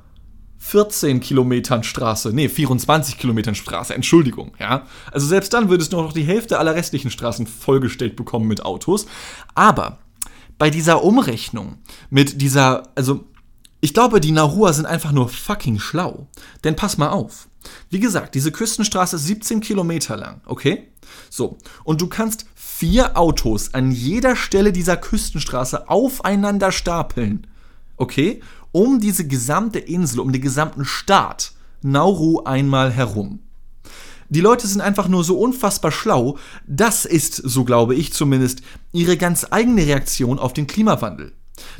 14 0.58 1.20
Kilometern 1.20 1.84
Straße, 1.84 2.30
nee, 2.32 2.48
24 2.48 3.16
Kilometern 3.18 3.54
Straße, 3.54 3.94
Entschuldigung, 3.94 4.52
ja. 4.58 4.86
Also 5.12 5.26
selbst 5.26 5.54
dann 5.54 5.70
würdest 5.70 5.92
du 5.92 5.96
noch 5.96 6.12
die 6.12 6.24
Hälfte 6.24 6.58
aller 6.58 6.74
restlichen 6.74 7.10
Straßen 7.10 7.46
vollgestellt 7.46 8.16
bekommen 8.16 8.48
mit 8.48 8.64
Autos. 8.64 9.06
Aber 9.54 9.98
bei 10.58 10.70
dieser 10.70 11.04
Umrechnung, 11.04 11.78
mit 12.10 12.42
dieser, 12.42 12.82
also 12.96 13.24
ich 13.80 13.94
glaube, 13.94 14.20
die 14.20 14.32
Nahua 14.32 14.72
sind 14.72 14.86
einfach 14.86 15.12
nur 15.12 15.28
fucking 15.28 15.78
schlau. 15.78 16.26
Denn 16.64 16.74
pass 16.74 16.98
mal 16.98 17.10
auf. 17.10 17.48
Wie 17.90 18.00
gesagt, 18.00 18.34
diese 18.34 18.50
Küstenstraße 18.50 19.16
ist 19.16 19.26
17 19.26 19.60
Kilometer 19.60 20.16
lang, 20.16 20.40
okay? 20.46 20.88
So, 21.30 21.58
und 21.84 22.00
du 22.00 22.08
kannst 22.08 22.46
vier 22.54 23.16
Autos 23.16 23.74
an 23.74 23.92
jeder 23.92 24.36
Stelle 24.36 24.72
dieser 24.72 24.96
Küstenstraße 24.96 25.88
aufeinander 25.88 26.72
stapeln, 26.72 27.46
okay? 27.96 28.40
Um 28.72 29.00
diese 29.00 29.26
gesamte 29.26 29.78
Insel, 29.78 30.20
um 30.20 30.32
den 30.32 30.42
gesamten 30.42 30.84
Staat 30.84 31.52
Nauru 31.82 32.42
einmal 32.44 32.90
herum. 32.90 33.40
Die 34.30 34.40
Leute 34.40 34.66
sind 34.66 34.82
einfach 34.82 35.08
nur 35.08 35.24
so 35.24 35.38
unfassbar 35.38 35.90
schlau. 35.90 36.36
Das 36.66 37.06
ist, 37.06 37.36
so 37.36 37.64
glaube 37.64 37.94
ich 37.94 38.12
zumindest, 38.12 38.60
ihre 38.92 39.16
ganz 39.16 39.46
eigene 39.50 39.86
Reaktion 39.86 40.38
auf 40.38 40.52
den 40.52 40.66
Klimawandel. 40.66 41.32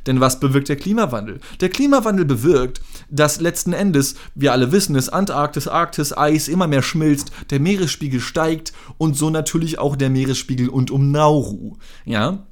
Denn 0.06 0.20
was 0.20 0.40
bewirkt 0.40 0.68
der 0.68 0.76
Klimawandel? 0.76 1.40
Der 1.60 1.68
Klimawandel 1.68 2.24
bewirkt, 2.24 2.80
dass 3.10 3.40
letzten 3.40 3.72
Endes, 3.72 4.14
wir 4.34 4.52
alle 4.52 4.72
wissen 4.72 4.96
es, 4.96 5.08
Antarktis, 5.08 5.68
Arktis, 5.68 6.16
Eis 6.16 6.48
immer 6.48 6.66
mehr 6.66 6.82
schmilzt, 6.82 7.30
der 7.50 7.60
Meeresspiegel 7.60 8.20
steigt 8.20 8.72
und 8.96 9.16
so 9.16 9.30
natürlich 9.30 9.78
auch 9.78 9.94
der 9.94 10.10
Meeresspiegel 10.10 10.68
und 10.68 10.90
um 10.90 11.10
Nauru. 11.10 11.76
Ja? 12.04 12.46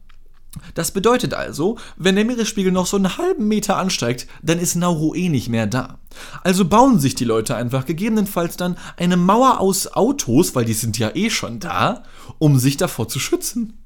Das 0.74 0.90
bedeutet 0.90 1.34
also, 1.34 1.78
wenn 1.96 2.16
der 2.16 2.24
Meeresspiegel 2.24 2.72
noch 2.72 2.86
so 2.86 2.96
einen 2.96 3.16
halben 3.18 3.48
Meter 3.48 3.76
ansteigt, 3.76 4.26
dann 4.42 4.58
ist 4.58 4.74
Nauru 4.74 5.14
eh 5.14 5.28
nicht 5.28 5.48
mehr 5.48 5.66
da. 5.66 5.98
Also 6.42 6.64
bauen 6.64 6.98
sich 6.98 7.14
die 7.14 7.24
Leute 7.24 7.56
einfach 7.56 7.86
gegebenenfalls 7.86 8.56
dann 8.56 8.76
eine 8.96 9.16
Mauer 9.16 9.60
aus 9.60 9.88
Autos, 9.88 10.54
weil 10.54 10.64
die 10.64 10.74
sind 10.74 10.98
ja 10.98 11.14
eh 11.14 11.30
schon 11.30 11.60
da, 11.60 12.02
um 12.38 12.58
sich 12.58 12.76
davor 12.76 13.08
zu 13.08 13.18
schützen. 13.18 13.82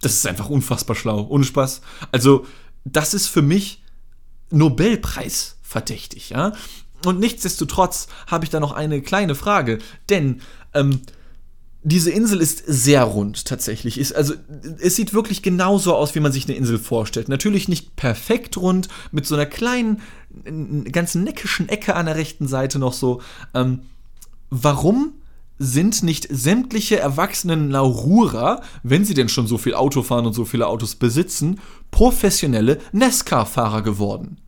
Das 0.00 0.14
ist 0.14 0.26
einfach 0.26 0.50
unfassbar 0.50 0.96
schlau, 0.96 1.26
ohne 1.28 1.44
Spaß. 1.44 1.80
Also, 2.12 2.46
das 2.84 3.14
ist 3.14 3.26
für 3.28 3.42
mich 3.42 3.82
Nobelpreis 4.50 5.58
verdächtig, 5.62 6.30
ja. 6.30 6.52
Und 7.04 7.20
nichtsdestotrotz 7.20 8.08
habe 8.26 8.44
ich 8.44 8.50
da 8.50 8.60
noch 8.60 8.72
eine 8.72 9.02
kleine 9.02 9.34
Frage, 9.34 9.78
denn 10.08 10.40
ähm, 10.74 11.00
diese 11.88 12.10
Insel 12.10 12.40
ist 12.40 12.64
sehr 12.66 13.04
rund 13.04 13.44
tatsächlich. 13.44 13.96
Ist, 13.98 14.12
also 14.12 14.34
es 14.80 14.96
sieht 14.96 15.14
wirklich 15.14 15.40
genauso 15.40 15.94
aus, 15.94 16.16
wie 16.16 16.20
man 16.20 16.32
sich 16.32 16.48
eine 16.48 16.56
Insel 16.56 16.80
vorstellt. 16.80 17.28
Natürlich 17.28 17.68
nicht 17.68 17.94
perfekt 17.94 18.56
rund, 18.56 18.88
mit 19.12 19.24
so 19.24 19.36
einer 19.36 19.46
kleinen, 19.46 20.02
ganz 20.90 21.14
neckischen 21.14 21.68
Ecke 21.68 21.94
an 21.94 22.06
der 22.06 22.16
rechten 22.16 22.48
Seite 22.48 22.80
noch 22.80 22.92
so. 22.92 23.22
Ähm, 23.54 23.82
warum 24.50 25.12
sind 25.58 26.02
nicht 26.02 26.26
sämtliche 26.28 26.98
erwachsenen 26.98 27.68
Naururer, 27.68 28.62
wenn 28.82 29.04
sie 29.04 29.14
denn 29.14 29.28
schon 29.28 29.46
so 29.46 29.56
viel 29.56 29.74
Auto 29.74 30.02
fahren 30.02 30.26
und 30.26 30.32
so 30.32 30.44
viele 30.44 30.66
Autos 30.66 30.96
besitzen, 30.96 31.60
professionelle 31.92 32.80
NASCAR-Fahrer 32.90 33.82
geworden. 33.82 34.38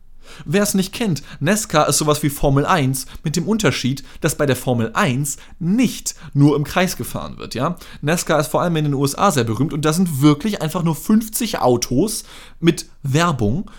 Wer 0.45 0.63
es 0.63 0.73
nicht 0.73 0.93
kennt, 0.93 1.23
NASCAR 1.39 1.87
ist 1.87 1.97
sowas 1.97 2.23
wie 2.23 2.29
Formel 2.29 2.65
1 2.65 3.05
mit 3.23 3.35
dem 3.35 3.47
Unterschied, 3.47 4.03
dass 4.21 4.35
bei 4.35 4.45
der 4.45 4.55
Formel 4.55 4.91
1 4.93 5.37
nicht 5.59 6.15
nur 6.33 6.55
im 6.55 6.63
Kreis 6.63 6.97
gefahren 6.97 7.37
wird, 7.37 7.55
ja? 7.55 7.77
NASCAR 8.01 8.39
ist 8.39 8.47
vor 8.47 8.61
allem 8.61 8.75
in 8.75 8.85
den 8.85 8.93
USA 8.93 9.31
sehr 9.31 9.43
berühmt 9.43 9.73
und 9.73 9.85
da 9.85 9.93
sind 9.93 10.21
wirklich 10.21 10.61
einfach 10.61 10.83
nur 10.83 10.95
50 10.95 11.59
Autos 11.59 12.23
mit 12.59 12.87
Werbung, 13.03 13.69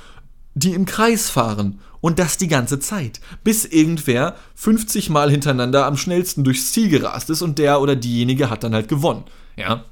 die 0.54 0.74
im 0.74 0.84
Kreis 0.84 1.30
fahren 1.30 1.80
und 2.00 2.18
das 2.18 2.38
die 2.38 2.48
ganze 2.48 2.80
Zeit, 2.80 3.20
bis 3.44 3.64
irgendwer 3.64 4.36
50 4.54 5.10
Mal 5.10 5.30
hintereinander 5.30 5.86
am 5.86 5.96
schnellsten 5.96 6.44
durchs 6.44 6.72
Ziel 6.72 6.88
gerast 6.88 7.30
ist 7.30 7.42
und 7.42 7.58
der 7.58 7.80
oder 7.80 7.96
diejenige 7.96 8.50
hat 8.50 8.64
dann 8.64 8.74
halt 8.74 8.88
gewonnen. 8.88 9.24
Ja. 9.56 9.84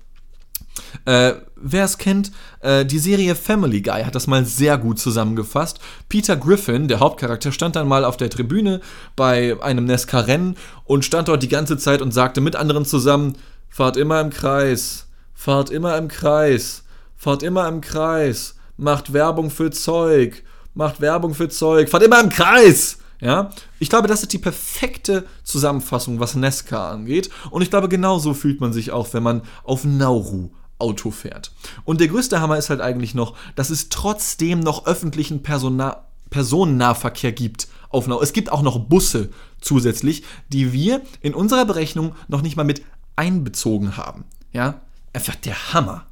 Äh, 1.05 1.35
Wer 1.61 1.85
es 1.85 1.99
kennt, 1.99 2.31
äh, 2.61 2.85
die 2.85 3.01
Serie 3.01 3.35
Family 3.35 3.81
Guy 3.81 4.05
hat 4.05 4.15
das 4.15 4.29
mal 4.29 4.45
sehr 4.45 4.79
gut 4.79 5.01
zusammengefasst. 5.01 5.81
Peter 6.09 6.37
Griffin, 6.37 6.87
der 6.87 7.01
Hauptcharakter, 7.01 7.51
stand 7.51 7.75
dann 7.75 7.89
mal 7.89 8.05
auf 8.05 8.17
der 8.17 8.31
Tribüne 8.31 8.81
bei 9.17 9.61
einem 9.61 9.85
Nesca-Rennen 9.85 10.57
und 10.85 11.05
stand 11.05 11.27
dort 11.27 11.43
die 11.43 11.49
ganze 11.49 11.77
Zeit 11.77 12.01
und 12.01 12.15
sagte 12.15 12.41
mit 12.41 12.55
anderen 12.55 12.85
zusammen: 12.85 13.37
Fahrt 13.69 13.97
immer 13.97 14.21
im 14.21 14.31
Kreis, 14.31 15.09
fahrt 15.35 15.71
immer 15.71 15.99
im 15.99 16.07
Kreis, 16.07 16.85
fahrt 17.17 17.43
immer 17.43 17.67
im 17.67 17.81
Kreis, 17.81 18.55
macht 18.77 19.13
Werbung 19.13 19.51
für 19.51 19.71
Zeug, 19.71 20.45
macht 20.75 21.01
Werbung 21.01 21.35
für 21.35 21.49
Zeug, 21.49 21.89
fahrt 21.89 22.05
immer 22.05 22.21
im 22.21 22.29
Kreis. 22.29 22.99
Ja, 23.21 23.51
ich 23.81 23.89
glaube, 23.89 24.07
das 24.07 24.23
ist 24.23 24.33
die 24.33 24.39
perfekte 24.39 25.25
Zusammenfassung, 25.43 26.21
was 26.21 26.37
Nesca 26.37 26.93
angeht. 26.93 27.31
Und 27.51 27.63
ich 27.63 27.71
glaube, 27.71 27.89
genauso 27.89 28.33
fühlt 28.33 28.61
man 28.61 28.73
sich 28.73 28.93
auch, 28.93 29.13
wenn 29.13 29.25
man 29.25 29.43
auf 29.65 29.85
Nauru 29.85 30.51
Auto 30.79 31.11
fährt. 31.11 31.53
Und 31.85 32.01
der 32.01 32.09
größte 32.09 32.41
Hammer 32.41 32.57
ist 32.57 32.71
halt 32.71 32.81
eigentlich 32.81 33.15
noch, 33.15 33.37
dass 33.57 33.71
es 33.71 33.89
trotzdem 33.89 34.61
noch 34.61 34.87
öffentlichen 34.87 35.43
Personal 35.43 35.99
Personennahverkehr 36.31 37.33
gibt 37.33 37.69
auf. 37.89 38.07
Es 38.21 38.35
gibt 38.35 38.53
auch 38.53 38.61
noch 38.61 38.79
Busse 38.79 39.31
zusätzlich, 39.63 40.25
die 40.51 40.75
wir 40.75 41.01
in 41.23 41.35
unserer 41.35 41.65
Berechnung 41.65 42.15
noch 42.29 42.43
nicht 42.43 42.55
mal 42.55 42.65
mit 42.65 42.83
einbezogen 43.17 43.97
haben. 43.97 44.25
Ja, 44.53 44.83
einfach 45.15 45.37
der 45.37 45.73
Hammer. 45.73 46.07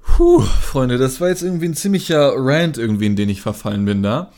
Puh, 0.00 0.40
Freunde, 0.40 0.98
das 0.98 1.20
war 1.20 1.28
jetzt 1.28 1.42
irgendwie 1.42 1.66
ein 1.66 1.74
ziemlicher 1.74 2.32
Rant 2.34 2.78
irgendwie, 2.78 3.06
in 3.06 3.16
den 3.16 3.28
ich 3.28 3.40
verfallen 3.40 3.84
bin 3.84 4.02
da. 4.02 4.32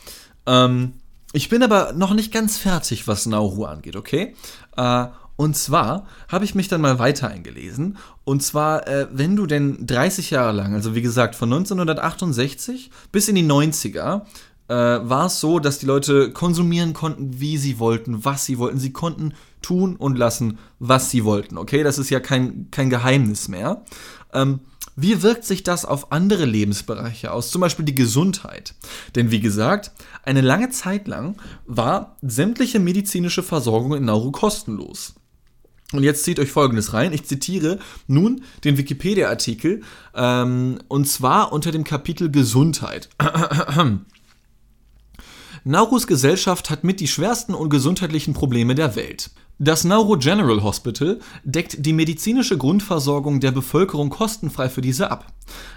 Ähm, 0.45 0.93
ich 1.33 1.49
bin 1.49 1.63
aber 1.63 1.93
noch 1.93 2.13
nicht 2.13 2.31
ganz 2.31 2.57
fertig, 2.57 3.07
was 3.07 3.25
Nauru 3.25 3.65
angeht, 3.65 3.95
okay? 3.95 4.35
Äh, 4.77 5.07
und 5.37 5.57
zwar 5.57 6.07
habe 6.29 6.45
ich 6.45 6.55
mich 6.55 6.67
dann 6.67 6.81
mal 6.81 6.99
weiter 6.99 7.27
eingelesen. 7.27 7.97
Und 8.23 8.41
zwar, 8.41 8.87
äh, 8.87 9.07
wenn 9.11 9.35
du 9.35 9.45
denn 9.45 9.85
30 9.85 10.29
Jahre 10.31 10.53
lang, 10.53 10.73
also 10.73 10.95
wie 10.95 11.01
gesagt 11.01 11.35
von 11.35 11.49
1968 11.49 12.89
bis 13.11 13.27
in 13.27 13.35
die 13.35 13.43
90er, 13.43 14.21
äh, 14.67 14.73
war 14.73 15.27
es 15.27 15.39
so, 15.39 15.59
dass 15.59 15.79
die 15.79 15.85
Leute 15.85 16.31
konsumieren 16.31 16.93
konnten, 16.93 17.39
wie 17.39 17.57
sie 17.57 17.79
wollten, 17.79 18.23
was 18.25 18.45
sie 18.45 18.57
wollten. 18.57 18.79
Sie 18.79 18.93
konnten 18.93 19.33
tun 19.61 19.95
und 19.95 20.17
lassen, 20.17 20.57
was 20.79 21.11
sie 21.11 21.25
wollten. 21.25 21.57
Okay, 21.57 21.83
das 21.83 21.97
ist 21.97 22.09
ja 22.09 22.19
kein, 22.19 22.71
kein 22.71 22.89
Geheimnis 22.89 23.47
mehr. 23.47 23.83
Ähm, 24.33 24.61
wie 24.95 25.21
wirkt 25.21 25.43
sich 25.43 25.63
das 25.63 25.83
auf 25.83 26.13
andere 26.13 26.45
Lebensbereiche 26.45 27.31
aus, 27.31 27.51
zum 27.51 27.59
Beispiel 27.59 27.83
die 27.83 27.95
Gesundheit? 27.95 28.75
Denn 29.15 29.29
wie 29.29 29.41
gesagt, 29.41 29.91
eine 30.23 30.41
lange 30.41 30.69
Zeit 30.69 31.07
lang 31.07 31.35
war 31.65 32.15
sämtliche 32.21 32.79
medizinische 32.79 33.43
Versorgung 33.43 33.93
in 33.95 34.05
Nauru 34.05 34.31
kostenlos. 34.31 35.15
Und 35.93 36.03
jetzt 36.03 36.23
zieht 36.23 36.39
euch 36.39 36.51
Folgendes 36.51 36.93
rein. 36.93 37.13
Ich 37.13 37.25
zitiere 37.25 37.79
nun 38.07 38.43
den 38.63 38.77
Wikipedia-Artikel 38.77 39.81
ähm, 40.15 40.79
und 40.87 41.07
zwar 41.07 41.53
unter 41.53 41.71
dem 41.71 41.83
Kapitel 41.83 42.31
Gesundheit. 42.31 43.09
Naurus 45.63 46.05
Gesellschaft 46.05 46.69
hat 46.69 46.83
mit 46.83 46.99
die 46.99 47.07
schwersten 47.07 47.55
und 47.55 47.69
gesundheitlichen 47.69 48.33
Probleme 48.33 48.75
der 48.75 48.95
Welt. 48.95 49.31
Das 49.57 49.85
Nauru 49.85 50.17
General 50.17 50.61
Hospital 50.63 51.19
deckt 51.45 51.85
die 51.85 51.93
medizinische 51.93 52.57
Grundversorgung 52.57 53.39
der 53.39 53.51
Bevölkerung 53.51 54.09
kostenfrei 54.09 54.67
für 54.67 54.81
diese 54.81 55.09
ab. 55.09 55.27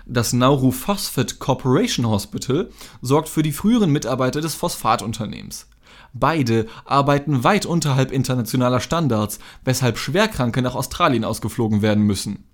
Das 0.04 0.32
Nauru 0.32 0.72
Phosphate 0.72 1.36
Corporation 1.36 2.08
Hospital 2.08 2.70
sorgt 3.02 3.28
für 3.28 3.44
die 3.44 3.52
früheren 3.52 3.90
Mitarbeiter 3.90 4.40
des 4.40 4.56
Phosphatunternehmens. 4.56 5.68
Beide 6.12 6.66
arbeiten 6.84 7.44
weit 7.44 7.66
unterhalb 7.66 8.10
internationaler 8.12 8.80
Standards, 8.80 9.38
weshalb 9.64 9.98
Schwerkranke 9.98 10.62
nach 10.62 10.74
Australien 10.74 11.24
ausgeflogen 11.24 11.82
werden 11.82 12.04
müssen. 12.04 12.44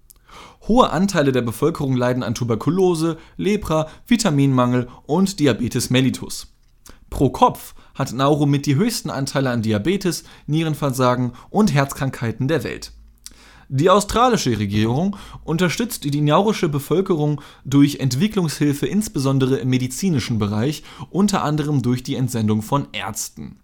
Hohe 0.66 0.90
Anteile 0.90 1.32
der 1.32 1.42
Bevölkerung 1.42 1.94
leiden 1.96 2.22
an 2.22 2.34
Tuberkulose, 2.34 3.18
Lepra, 3.36 3.88
Vitaminmangel 4.06 4.88
und 5.06 5.38
Diabetes 5.38 5.90
mellitus. 5.90 6.54
Pro 7.10 7.30
Kopf 7.30 7.74
hat 7.94 8.12
Nauru 8.12 8.46
mit 8.46 8.66
die 8.66 8.74
höchsten 8.74 9.10
Anteile 9.10 9.50
an 9.50 9.62
Diabetes, 9.62 10.24
Nierenversagen 10.46 11.32
und 11.50 11.72
Herzkrankheiten 11.72 12.48
der 12.48 12.64
Welt. 12.64 12.92
Die 13.76 13.90
australische 13.90 14.56
Regierung 14.56 15.16
unterstützt 15.42 16.04
die 16.04 16.20
naurische 16.20 16.68
Bevölkerung 16.68 17.40
durch 17.64 17.96
Entwicklungshilfe 17.96 18.86
insbesondere 18.86 19.56
im 19.56 19.68
medizinischen 19.68 20.38
Bereich, 20.38 20.84
unter 21.10 21.42
anderem 21.42 21.82
durch 21.82 22.04
die 22.04 22.14
Entsendung 22.14 22.62
von 22.62 22.86
Ärzten. 22.92 23.58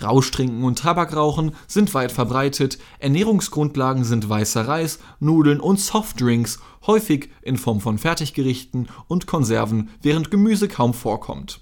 Rauschtrinken 0.00 0.62
und 0.62 0.78
Tabakrauchen 0.78 1.56
sind 1.66 1.92
weit 1.94 2.12
verbreitet, 2.12 2.78
Ernährungsgrundlagen 3.00 4.04
sind 4.04 4.28
weißer 4.28 4.68
Reis, 4.68 5.00
Nudeln 5.18 5.58
und 5.58 5.80
Softdrinks, 5.80 6.60
häufig 6.86 7.30
in 7.42 7.56
Form 7.56 7.80
von 7.80 7.98
Fertiggerichten 7.98 8.88
und 9.08 9.26
Konserven, 9.26 9.90
während 10.00 10.30
Gemüse 10.30 10.68
kaum 10.68 10.94
vorkommt. 10.94 11.60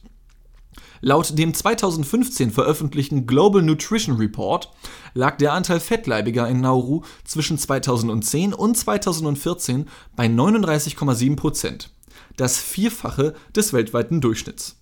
Laut 1.01 1.39
dem 1.39 1.55
2015 1.55 2.51
veröffentlichten 2.51 3.27
Global 3.27 3.63
Nutrition 3.63 4.17
Report 4.17 4.71
lag 5.15 5.37
der 5.37 5.53
Anteil 5.53 5.81
Fettleibiger 5.81 6.49
in 6.49 6.61
Nauru 6.61 7.03
zwischen 7.25 7.59
2010 7.59 8.53
und 8.53 8.77
2014 8.77 9.87
bei 10.17 10.27
39,7 10.27 11.37
Prozent, 11.37 11.91
das 12.37 12.59
Vierfache 12.59 13.35
des 13.55 13.73
weltweiten 13.73 14.21
Durchschnitts. 14.21 14.77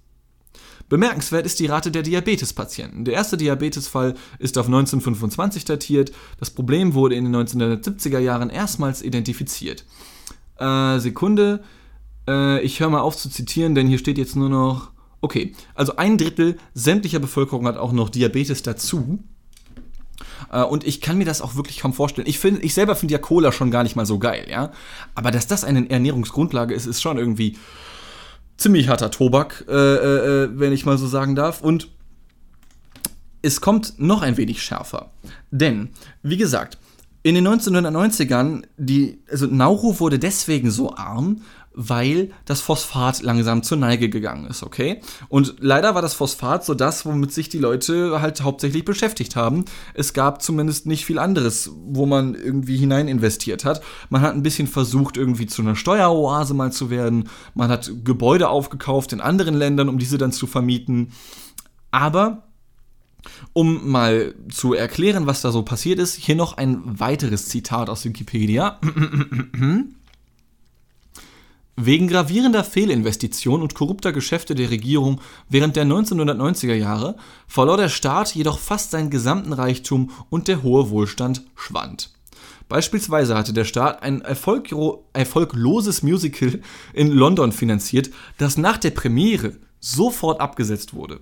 Bemerkenswert 0.89 1.47
ist 1.47 1.59
die 1.59 1.67
Rate 1.67 1.91
der 1.91 2.03
Diabetespatienten. 2.03 3.05
Der 3.05 3.15
erste 3.15 3.37
Diabetesfall 3.37 4.15
ist 4.39 4.57
auf 4.57 4.67
1925 4.67 5.65
datiert. 5.65 6.13
Das 6.39 6.51
Problem 6.51 6.95
wurde 6.95 7.17
in 7.17 7.25
den 7.25 7.35
1970er 7.35 8.21
Jahren 8.21 8.51
erstmals 8.51 9.03
identifiziert. 9.03 9.85
Äh, 10.59 10.99
Sekunde. 11.01 11.65
Äh, 12.29 12.61
ich 12.63 12.79
höre 12.79 12.91
mal 12.91 13.01
auf 13.01 13.17
zu 13.17 13.29
zitieren, 13.29 13.75
denn 13.75 13.89
hier 13.89 13.99
steht 13.99 14.17
jetzt 14.17 14.37
nur 14.37 14.49
noch 14.49 14.93
Okay, 15.21 15.55
also 15.75 15.97
ein 15.97 16.19
Drittel 16.19 16.57
sämtlicher 16.75 17.19
Bevölkerung 17.19 17.67
hat 17.67 17.77
auch 17.77 17.93
noch 17.93 18.11
Diabetes 18.11 18.63
dazu. 18.63 19.19
Äh, 20.53 20.63
und 20.63 20.87
ich 20.87 21.01
kann 21.01 21.19
mir 21.19 21.25
das 21.25 21.41
auch 21.41 21.57
wirklich 21.57 21.81
kaum 21.81 21.93
vorstellen. 21.93 22.29
Ich, 22.29 22.39
find, 22.39 22.63
ich 22.63 22.75
selber 22.75 22.97
finde 22.97 23.13
ja 23.13 23.19
Cola 23.19 23.53
schon 23.53 23.71
gar 23.71 23.83
nicht 23.83 23.97
mal 23.97 24.07
so 24.07 24.19
geil, 24.19 24.47
ja. 24.49 24.73
Aber 25.15 25.31
dass 25.31 25.47
das 25.47 25.65
eine 25.65 25.89
Ernährungsgrundlage 25.91 26.75
ist, 26.75 26.87
ist 26.87 27.03
schon 27.03 27.19
irgendwie 27.19 27.57
ziemlich 28.57 28.89
harter 28.89 29.11
Tobak, 29.11 29.65
äh, 29.69 29.73
äh, 29.73 30.45
äh 30.45 30.51
wenn 30.53 30.73
ich 30.73 30.87
mal 30.87 30.99
so 30.99 31.07
sagen 31.07 31.35
darf. 31.35 31.61
Und 31.61 31.89
es 33.43 33.61
kommt 33.61 33.99
noch 33.99 34.23
ein 34.23 34.37
wenig 34.37 34.63
schärfer. 34.63 35.11
Denn, 35.51 35.91
wie 36.23 36.37
gesagt, 36.37 36.79
in 37.23 37.35
den 37.35 37.47
1990ern, 37.47 38.63
die, 38.77 39.19
also 39.31 39.47
Nauru 39.47 39.99
wurde 39.99 40.19
deswegen 40.19 40.71
so 40.71 40.95
arm, 40.95 41.43
weil 41.77 42.31
das 42.47 42.63
Phosphat 42.63 43.23
langsam 43.23 43.63
zur 43.63 43.77
Neige 43.77 44.09
gegangen 44.09 44.47
ist, 44.47 44.63
okay? 44.63 45.03
Und 45.29 45.57
leider 45.61 45.95
war 45.95 46.01
das 46.01 46.15
Phosphat 46.15 46.65
so 46.65 46.75
das, 46.75 47.05
womit 47.05 47.33
sich 47.33 47.51
die 47.51 47.59
Leute 47.59 48.23
halt 48.23 48.43
hauptsächlich 48.43 48.87
beschäftigt 48.87 49.37
haben. 49.37 49.67
Es 49.93 50.15
gab 50.15 50.41
zumindest 50.41 50.87
nicht 50.87 51.05
viel 51.05 51.19
anderes, 51.19 51.71
wo 51.85 52.07
man 52.07 52.35
irgendwie 52.35 52.79
hinein 52.79 53.09
investiert 53.09 53.67
hat. 53.67 53.83
Man 54.09 54.23
hat 54.23 54.35
ein 54.35 54.43
bisschen 54.43 54.67
versucht, 54.67 55.19
irgendwie 55.19 55.47
zu 55.47 55.61
einer 55.61 55.77
Steueroase 55.77 56.55
mal 56.55 56.73
zu 56.73 56.89
werden. 56.89 57.29
Man 57.55 57.69
hat 57.69 57.93
Gebäude 58.05 58.49
aufgekauft 58.49 59.13
in 59.13 59.21
anderen 59.21 59.55
Ländern, 59.55 59.91
um 59.91 59.99
diese 59.99 60.17
dann 60.17 60.33
zu 60.33 60.47
vermieten. 60.47 61.13
Aber 61.91 62.45
um 63.53 63.91
mal 63.91 64.35
zu 64.51 64.73
erklären, 64.73 65.27
was 65.27 65.43
da 65.43 65.53
so 65.53 65.63
passiert 65.63 65.99
ist, 65.99 66.15
hier 66.15 66.37
noch 66.37 66.57
ein 66.57 66.99
weiteres 66.99 67.49
Zitat 67.49 67.91
aus 67.91 68.05
Wikipedia. 68.07 68.81
Wegen 71.79 72.09
gravierender 72.09 72.65
Fehlinvestitionen 72.65 73.61
und 73.61 73.75
korrupter 73.75 74.11
Geschäfte 74.11 74.55
der 74.55 74.71
Regierung 74.71 75.21
während 75.51 75.77
der 75.77 75.85
1990er 75.85 76.73
Jahre 76.73 77.17
verlor 77.47 77.77
der 77.77 77.91
Staat 77.91 78.35
jedoch 78.35 78.59
fast 78.59 78.93
seinen 78.93 79.11
gesamten 79.11 79.53
Reichtum 79.53 80.11
und 80.31 80.49
der 80.49 80.63
hohe 80.63 80.89
Wohlstand 80.89 81.43
schwand. 81.55 82.15
Beispielsweise 82.71 83.37
hatte 83.37 83.53
der 83.53 83.67
Staat 83.67 84.03
ein 84.03 84.23
erfolgloses 84.23 86.03
Musical 86.03 86.61
in 86.95 87.09
London 87.09 87.53
finanziert, 87.53 88.09
das 88.39 88.57
nach 88.57 88.79
der 88.79 88.91
Premiere 88.93 89.53
sofort 89.79 90.41
abgesetzt 90.41 90.95
wurde. 90.95 91.21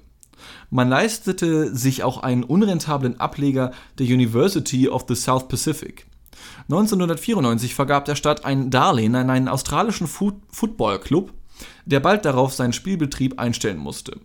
Man 0.70 0.88
leistete 0.88 1.74
sich 1.74 2.04
auch 2.04 2.22
einen 2.22 2.44
unrentablen 2.44 3.18
Ableger 3.18 3.72
der 3.98 4.06
University 4.06 4.88
of 4.88 5.04
the 5.08 5.16
South 5.16 5.48
Pacific. 5.48 6.06
1994 6.70 7.74
vergab 7.74 8.04
der 8.04 8.16
Staat 8.16 8.44
ein 8.44 8.70
Darlehen 8.70 9.14
an 9.14 9.30
einen 9.30 9.48
australischen 9.48 10.06
Footballclub, 10.06 11.32
der 11.84 12.00
bald 12.00 12.24
darauf 12.24 12.54
seinen 12.54 12.72
Spielbetrieb 12.72 13.38
einstellen 13.38 13.78
musste. 13.78 14.20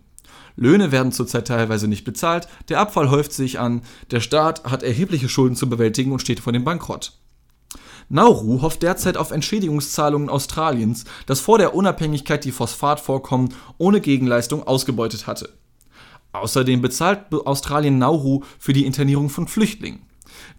Löhne 0.56 0.92
werden 0.92 1.12
zurzeit 1.12 1.48
teilweise 1.48 1.88
nicht 1.88 2.04
bezahlt, 2.04 2.48
der 2.68 2.80
Abfall 2.80 3.10
häuft 3.10 3.32
sich 3.32 3.58
an, 3.58 3.82
der 4.10 4.20
Staat 4.20 4.64
hat 4.64 4.82
erhebliche 4.82 5.28
Schulden 5.28 5.56
zu 5.56 5.68
bewältigen 5.68 6.12
und 6.12 6.20
steht 6.20 6.40
vor 6.40 6.52
dem 6.52 6.64
Bankrott. 6.64 7.12
Nauru 8.08 8.60
hofft 8.60 8.82
derzeit 8.82 9.16
auf 9.16 9.30
Entschädigungszahlungen 9.30 10.28
Australiens, 10.28 11.04
das 11.26 11.40
vor 11.40 11.58
der 11.58 11.74
Unabhängigkeit 11.74 12.44
die 12.44 12.50
Phosphatvorkommen 12.50 13.54
ohne 13.78 14.00
Gegenleistung 14.00 14.66
ausgebeutet 14.66 15.28
hatte. 15.28 15.50
Außerdem 16.32 16.82
bezahlt 16.82 17.32
Australien 17.32 17.98
Nauru 17.98 18.42
für 18.58 18.72
die 18.72 18.84
Internierung 18.84 19.30
von 19.30 19.46
Flüchtlingen. 19.46 20.09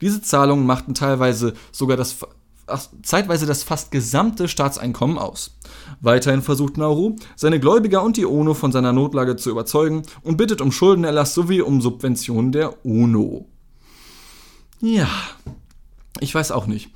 Diese 0.02 0.22
Zahlungen 0.22 0.66
machten 0.66 0.94
teilweise 0.94 1.54
sogar 1.72 1.98
das 1.98 2.18
zeitweise 3.04 3.46
das 3.46 3.64
fast 3.64 3.92
gesamte 3.92 4.48
Staatseinkommen 4.48 5.18
aus. 5.18 5.58
Weiterhin 6.00 6.42
versucht 6.42 6.78
Nauru, 6.78 7.16
seine 7.36 7.60
Gläubiger 7.60 8.04
und 8.04 8.18
die 8.18 8.26
UNO 8.26 8.54
von 8.54 8.72
seiner 8.72 8.94
Notlage 8.94 9.36
zu 9.36 9.50
überzeugen 9.50 10.04
und 10.24 10.38
bittet 10.38 10.62
um 10.62 10.72
Schuldenerlass 10.72 11.34
sowie 11.34 11.62
um 11.62 11.82
Subventionen 11.82 12.52
der 12.52 12.86
UNO. 12.86 13.46
Ja, 14.80 15.10
ich 16.20 16.34
weiß 16.34 16.52
auch 16.52 16.66
nicht. 16.66 16.90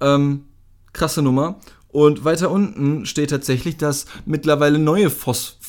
Ähm, 0.00 0.44
krasse 0.92 1.22
Nummer. 1.22 1.56
Und 1.88 2.24
weiter 2.24 2.50
unten 2.50 3.06
steht 3.06 3.30
tatsächlich, 3.30 3.78
dass 3.78 4.06
mittlerweile 4.26 4.78
neue 4.78 5.10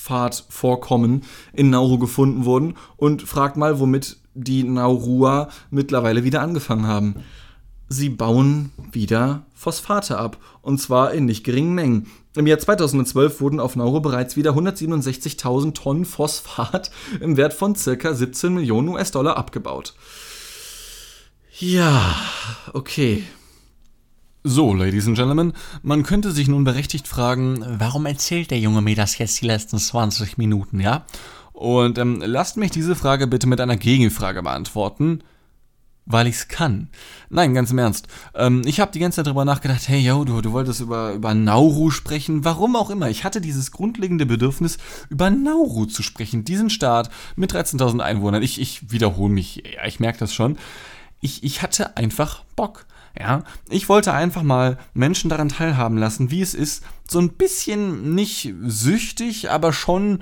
Phosphatvorkommen 0.07 1.23
in 1.53 1.69
Nauru 1.69 1.97
gefunden 1.99 2.45
wurden 2.45 2.75
und 2.95 3.23
fragt 3.23 3.57
mal, 3.57 3.79
womit 3.79 4.17
die 4.33 4.63
Naurua 4.63 5.49
mittlerweile 5.69 6.23
wieder 6.23 6.41
angefangen 6.41 6.87
haben. 6.87 7.15
Sie 7.89 8.09
bauen 8.09 8.71
wieder 8.91 9.45
Phosphate 9.53 10.17
ab, 10.17 10.37
und 10.61 10.79
zwar 10.79 11.13
in 11.13 11.25
nicht 11.25 11.43
geringen 11.43 11.73
Mengen. 11.73 12.07
Im 12.35 12.45
Jahr 12.45 12.59
2012 12.59 13.39
wurden 13.41 13.59
auf 13.59 13.75
Nauru 13.75 14.01
bereits 14.01 14.35
wieder 14.35 14.51
167.000 14.51 15.73
Tonnen 15.73 16.05
Phosphat 16.05 16.91
im 17.21 17.37
Wert 17.37 17.53
von 17.53 17.75
circa 17.75 18.13
17 18.13 18.53
Millionen 18.53 18.89
US-Dollar 18.89 19.37
abgebaut. 19.37 19.93
Ja, 21.59 22.15
okay. 22.73 23.23
So, 24.49 24.73
Ladies 24.73 25.07
and 25.07 25.17
Gentlemen, 25.17 25.51
man 25.83 26.03
könnte 26.03 26.31
sich 26.31 26.47
nun 26.47 26.63
berechtigt 26.63 27.05
fragen, 27.05 27.65
warum 27.79 28.05
erzählt 28.05 28.49
der 28.49 28.59
Junge 28.59 28.81
mir 28.81 28.95
das 28.95 29.17
jetzt 29.17 29.41
die 29.41 29.45
letzten 29.45 29.77
20 29.77 30.37
Minuten, 30.37 30.79
ja? 30.79 31.05
Und 31.51 31.97
ähm, 31.97 32.23
lasst 32.25 32.55
mich 32.55 32.71
diese 32.71 32.95
Frage 32.95 33.27
bitte 33.27 33.45
mit 33.45 33.59
einer 33.59 33.75
Gegenfrage 33.75 34.41
beantworten 34.41 35.21
weil 36.09 36.25
ich's 36.27 36.47
kann. 36.47 36.87
Nein, 37.29 37.53
ganz 37.53 37.71
im 37.71 37.79
Ernst. 37.79 38.07
Ähm, 38.33 38.61
ich 38.65 38.79
habe 38.79 38.93
die 38.93 38.99
ganze 38.99 39.17
Zeit 39.17 39.27
darüber 39.27 39.43
nachgedacht, 39.43 39.89
hey, 39.89 39.99
yo, 39.99 40.23
du, 40.23 40.39
du 40.39 40.53
wolltest 40.53 40.79
über, 40.79 41.11
über 41.11 41.33
Nauru 41.33 41.91
sprechen. 41.91 42.45
Warum 42.45 42.77
auch 42.77 42.89
immer. 42.89 43.09
Ich 43.09 43.25
hatte 43.25 43.41
dieses 43.41 43.73
grundlegende 43.73 44.25
Bedürfnis, 44.25 44.77
über 45.09 45.29
Nauru 45.29 45.85
zu 45.85 46.03
sprechen. 46.03 46.45
Diesen 46.45 46.69
Staat 46.69 47.09
mit 47.35 47.53
13.000 47.53 47.99
Einwohnern. 47.99 48.41
Ich, 48.41 48.61
ich 48.61 48.89
wiederhole 48.89 49.33
mich, 49.33 49.63
ja, 49.75 49.85
ich 49.85 49.99
merke 49.99 50.19
das 50.19 50.33
schon. 50.33 50.57
Ich, 51.19 51.43
ich 51.43 51.61
hatte 51.61 51.97
einfach 51.97 52.45
Bock. 52.55 52.85
Ja, 53.19 53.43
ich 53.69 53.89
wollte 53.89 54.13
einfach 54.13 54.43
mal 54.43 54.77
Menschen 54.93 55.29
daran 55.29 55.49
teilhaben 55.49 55.97
lassen, 55.97 56.29
wie 56.29 56.41
es 56.41 56.53
ist, 56.53 56.83
so 57.09 57.19
ein 57.19 57.29
bisschen 57.29 58.13
nicht 58.13 58.53
süchtig, 58.63 59.49
aber 59.49 59.73
schon 59.73 60.19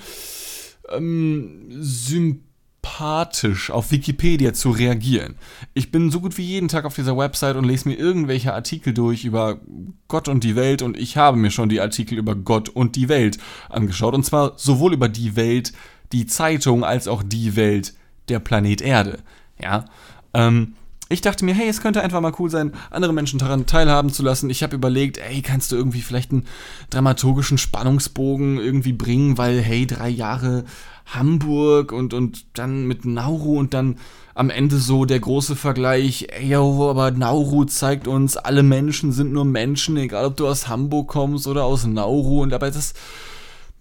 ähm, 0.90 1.66
sympathisch 1.72 3.70
auf 3.70 3.92
Wikipedia 3.92 4.54
zu 4.54 4.70
reagieren. 4.70 5.36
Ich 5.74 5.92
bin 5.92 6.10
so 6.10 6.22
gut 6.22 6.38
wie 6.38 6.46
jeden 6.46 6.70
Tag 6.70 6.86
auf 6.86 6.96
dieser 6.96 7.18
Website 7.18 7.58
und 7.58 7.66
lese 7.66 7.90
mir 7.90 7.96
irgendwelche 7.96 8.54
Artikel 8.54 8.94
durch 8.94 9.26
über 9.26 9.60
Gott 10.08 10.30
und 10.30 10.46
die 10.46 10.56
Welt 10.56 10.82
und 10.82 10.96
ich 10.96 11.18
habe 11.18 11.36
mir 11.36 11.52
schon 11.52 11.68
die 11.68 11.82
Artikel 11.82 12.18
über 12.18 12.36
Gott 12.36 12.70
und 12.70 12.96
die 12.96 13.10
Welt 13.10 13.40
angeschaut 13.68 14.14
und 14.14 14.24
zwar 14.24 14.54
sowohl 14.58 14.94
über 14.94 15.10
die 15.10 15.36
Welt, 15.36 15.74
die 16.14 16.28
Zeitung, 16.28 16.86
als 16.86 17.10
auch 17.10 17.24
die 17.24 17.58
Welt, 17.58 17.94
der 18.30 18.40
Planet 18.40 18.82
Erde. 18.82 19.20
Ja, 19.60 19.86
ähm, 20.34 20.76
ich 21.10 21.22
dachte 21.22 21.46
mir, 21.46 21.54
hey, 21.54 21.68
es 21.68 21.82
könnte 21.82 22.02
einfach 22.02 22.22
mal 22.22 22.34
cool 22.40 22.50
sein, 22.50 22.74
andere 22.90 23.14
Menschen 23.14 23.38
daran 23.38 23.66
teilhaben 23.66 24.12
zu 24.12 24.24
lassen. 24.24 24.50
Ich 24.50 24.64
habe 24.64 24.76
überlegt, 24.76 25.20
ey, 25.20 25.42
kannst 25.42 25.72
du 25.72 25.76
irgendwie 25.76 26.02
vielleicht 26.02 26.32
einen 26.32 26.46
dramaturgischen 26.90 27.58
Spannungsbogen 27.58 28.58
irgendwie 28.58 28.94
bringen, 28.94 29.38
weil, 29.38 29.62
hey, 29.62 29.86
drei 29.86 30.10
Jahre 30.10 30.66
Hamburg 31.06 31.92
und, 31.92 32.14
und 32.16 32.58
dann 32.58 32.88
mit 32.88 33.06
Nauru 33.06 33.60
und 33.60 33.76
dann 33.76 33.98
am 34.34 34.50
Ende 34.50 34.78
so 34.78 35.06
der 35.06 35.20
große 35.20 35.56
Vergleich, 35.56 36.28
ey, 36.30 36.50
yo, 36.50 36.90
aber 36.90 37.12
Nauru 37.12 37.66
zeigt 37.66 38.08
uns, 38.08 38.36
alle 38.36 38.64
Menschen 38.64 39.12
sind 39.12 39.32
nur 39.32 39.46
Menschen, 39.46 39.98
egal 39.98 40.26
ob 40.26 40.38
du 40.38 40.48
aus 40.48 40.68
Hamburg 40.68 41.08
kommst 41.08 41.46
oder 41.46 41.66
aus 41.66 41.86
Nauru 41.86 42.42
und 42.42 42.50
dabei 42.50 42.72
das, 42.72 42.96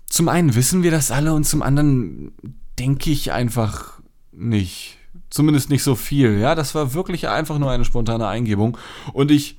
zum 0.06 0.28
einen 0.28 0.54
wissen 0.54 0.82
wir 0.82 0.90
das 0.90 1.10
alle 1.10 1.32
und 1.32 1.44
zum 1.44 1.62
anderen 1.62 2.32
denke 2.78 3.10
ich 3.10 3.32
einfach 3.32 4.00
nicht. 4.30 4.98
Zumindest 5.34 5.68
nicht 5.68 5.82
so 5.82 5.96
viel. 5.96 6.38
Ja, 6.38 6.54
das 6.54 6.76
war 6.76 6.94
wirklich 6.94 7.26
einfach 7.26 7.58
nur 7.58 7.68
eine 7.68 7.84
spontane 7.84 8.28
Eingebung. 8.28 8.78
Und 9.12 9.32
ich, 9.32 9.58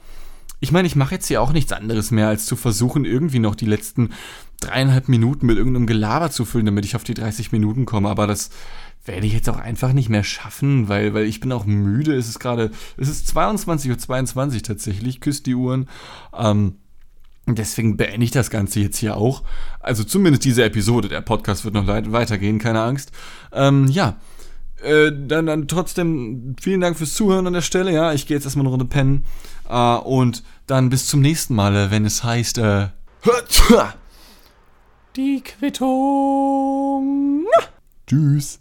ich 0.62 0.72
meine, 0.72 0.88
ich 0.88 0.96
mache 0.96 1.16
jetzt 1.16 1.28
hier 1.28 1.42
auch 1.42 1.52
nichts 1.52 1.74
anderes 1.74 2.12
mehr, 2.12 2.30
als 2.30 2.46
zu 2.46 2.56
versuchen, 2.56 3.04
irgendwie 3.04 3.40
noch 3.40 3.56
die 3.56 3.66
letzten 3.66 4.12
dreieinhalb 4.62 5.10
Minuten 5.10 5.46
mit 5.46 5.58
irgendeinem 5.58 5.86
Gelaber 5.86 6.32
zu 6.32 6.46
füllen, 6.46 6.66
damit 6.66 6.86
ich 6.86 6.96
auf 6.96 7.04
die 7.04 7.14
30 7.14 7.52
Minuten 7.52 7.84
komme. 7.86 8.08
Aber 8.08 8.26
das 8.26 8.52
werde 9.04 9.28
ich 9.28 9.34
jetzt 9.34 9.50
auch 9.50 9.58
einfach 9.58 9.92
nicht 9.92 10.08
mehr 10.08 10.24
schaffen, 10.24 10.88
weil, 10.88 11.14
weil 11.14 11.26
ich 11.26 11.42
bin 11.42 11.52
auch 11.52 11.66
müde. 11.66 12.16
Es 12.16 12.30
ist 12.30 12.40
gerade, 12.40 12.72
es 12.96 13.10
ist 13.10 13.38
22.22 13.38 13.90
Uhr 13.90 13.98
22 13.98 14.62
tatsächlich, 14.62 15.20
küsst 15.20 15.46
die 15.46 15.56
Uhren. 15.56 15.90
Ähm, 16.34 16.76
deswegen 17.48 17.98
beende 17.98 18.24
ich 18.24 18.32
das 18.32 18.50
Ganze 18.50 18.80
jetzt 18.80 19.00
hier 19.00 19.18
auch. 19.18 19.44
Also 19.82 20.06
zumindest 20.06 20.46
diese 20.46 20.64
Episode. 20.64 21.10
Der 21.10 21.20
Podcast 21.20 21.66
wird 21.66 21.74
noch 21.74 21.86
weitergehen, 21.86 22.60
keine 22.60 22.80
Angst. 22.80 23.12
Ähm, 23.52 23.88
ja. 23.88 24.16
Äh, 24.84 25.12
dann, 25.28 25.48
dann 25.48 25.68
trotzdem 25.68 26.56
vielen 26.60 26.82
Dank 26.82 26.98
fürs 26.98 27.14
Zuhören 27.14 27.48
an 27.48 27.54
der 27.54 27.62
Stelle. 27.62 27.92
Ja, 27.92 28.14
ich 28.14 28.28
gehe 28.28 28.36
jetzt 28.36 28.46
erstmal 28.46 28.64
eine 28.64 28.72
Runde 28.72 28.86
pennen. 28.86 29.26
Äh, 29.70 29.96
und 29.98 30.44
dann 30.68 30.90
bis 30.90 31.08
zum 31.08 31.22
nächsten 31.22 31.56
Mal, 31.56 31.92
wenn 31.92 32.06
es 32.06 32.24
heißt, 32.24 32.58
äh, 32.58 32.88
die 35.16 35.42
Quittung. 35.42 37.46
Tschüss. 38.08 38.60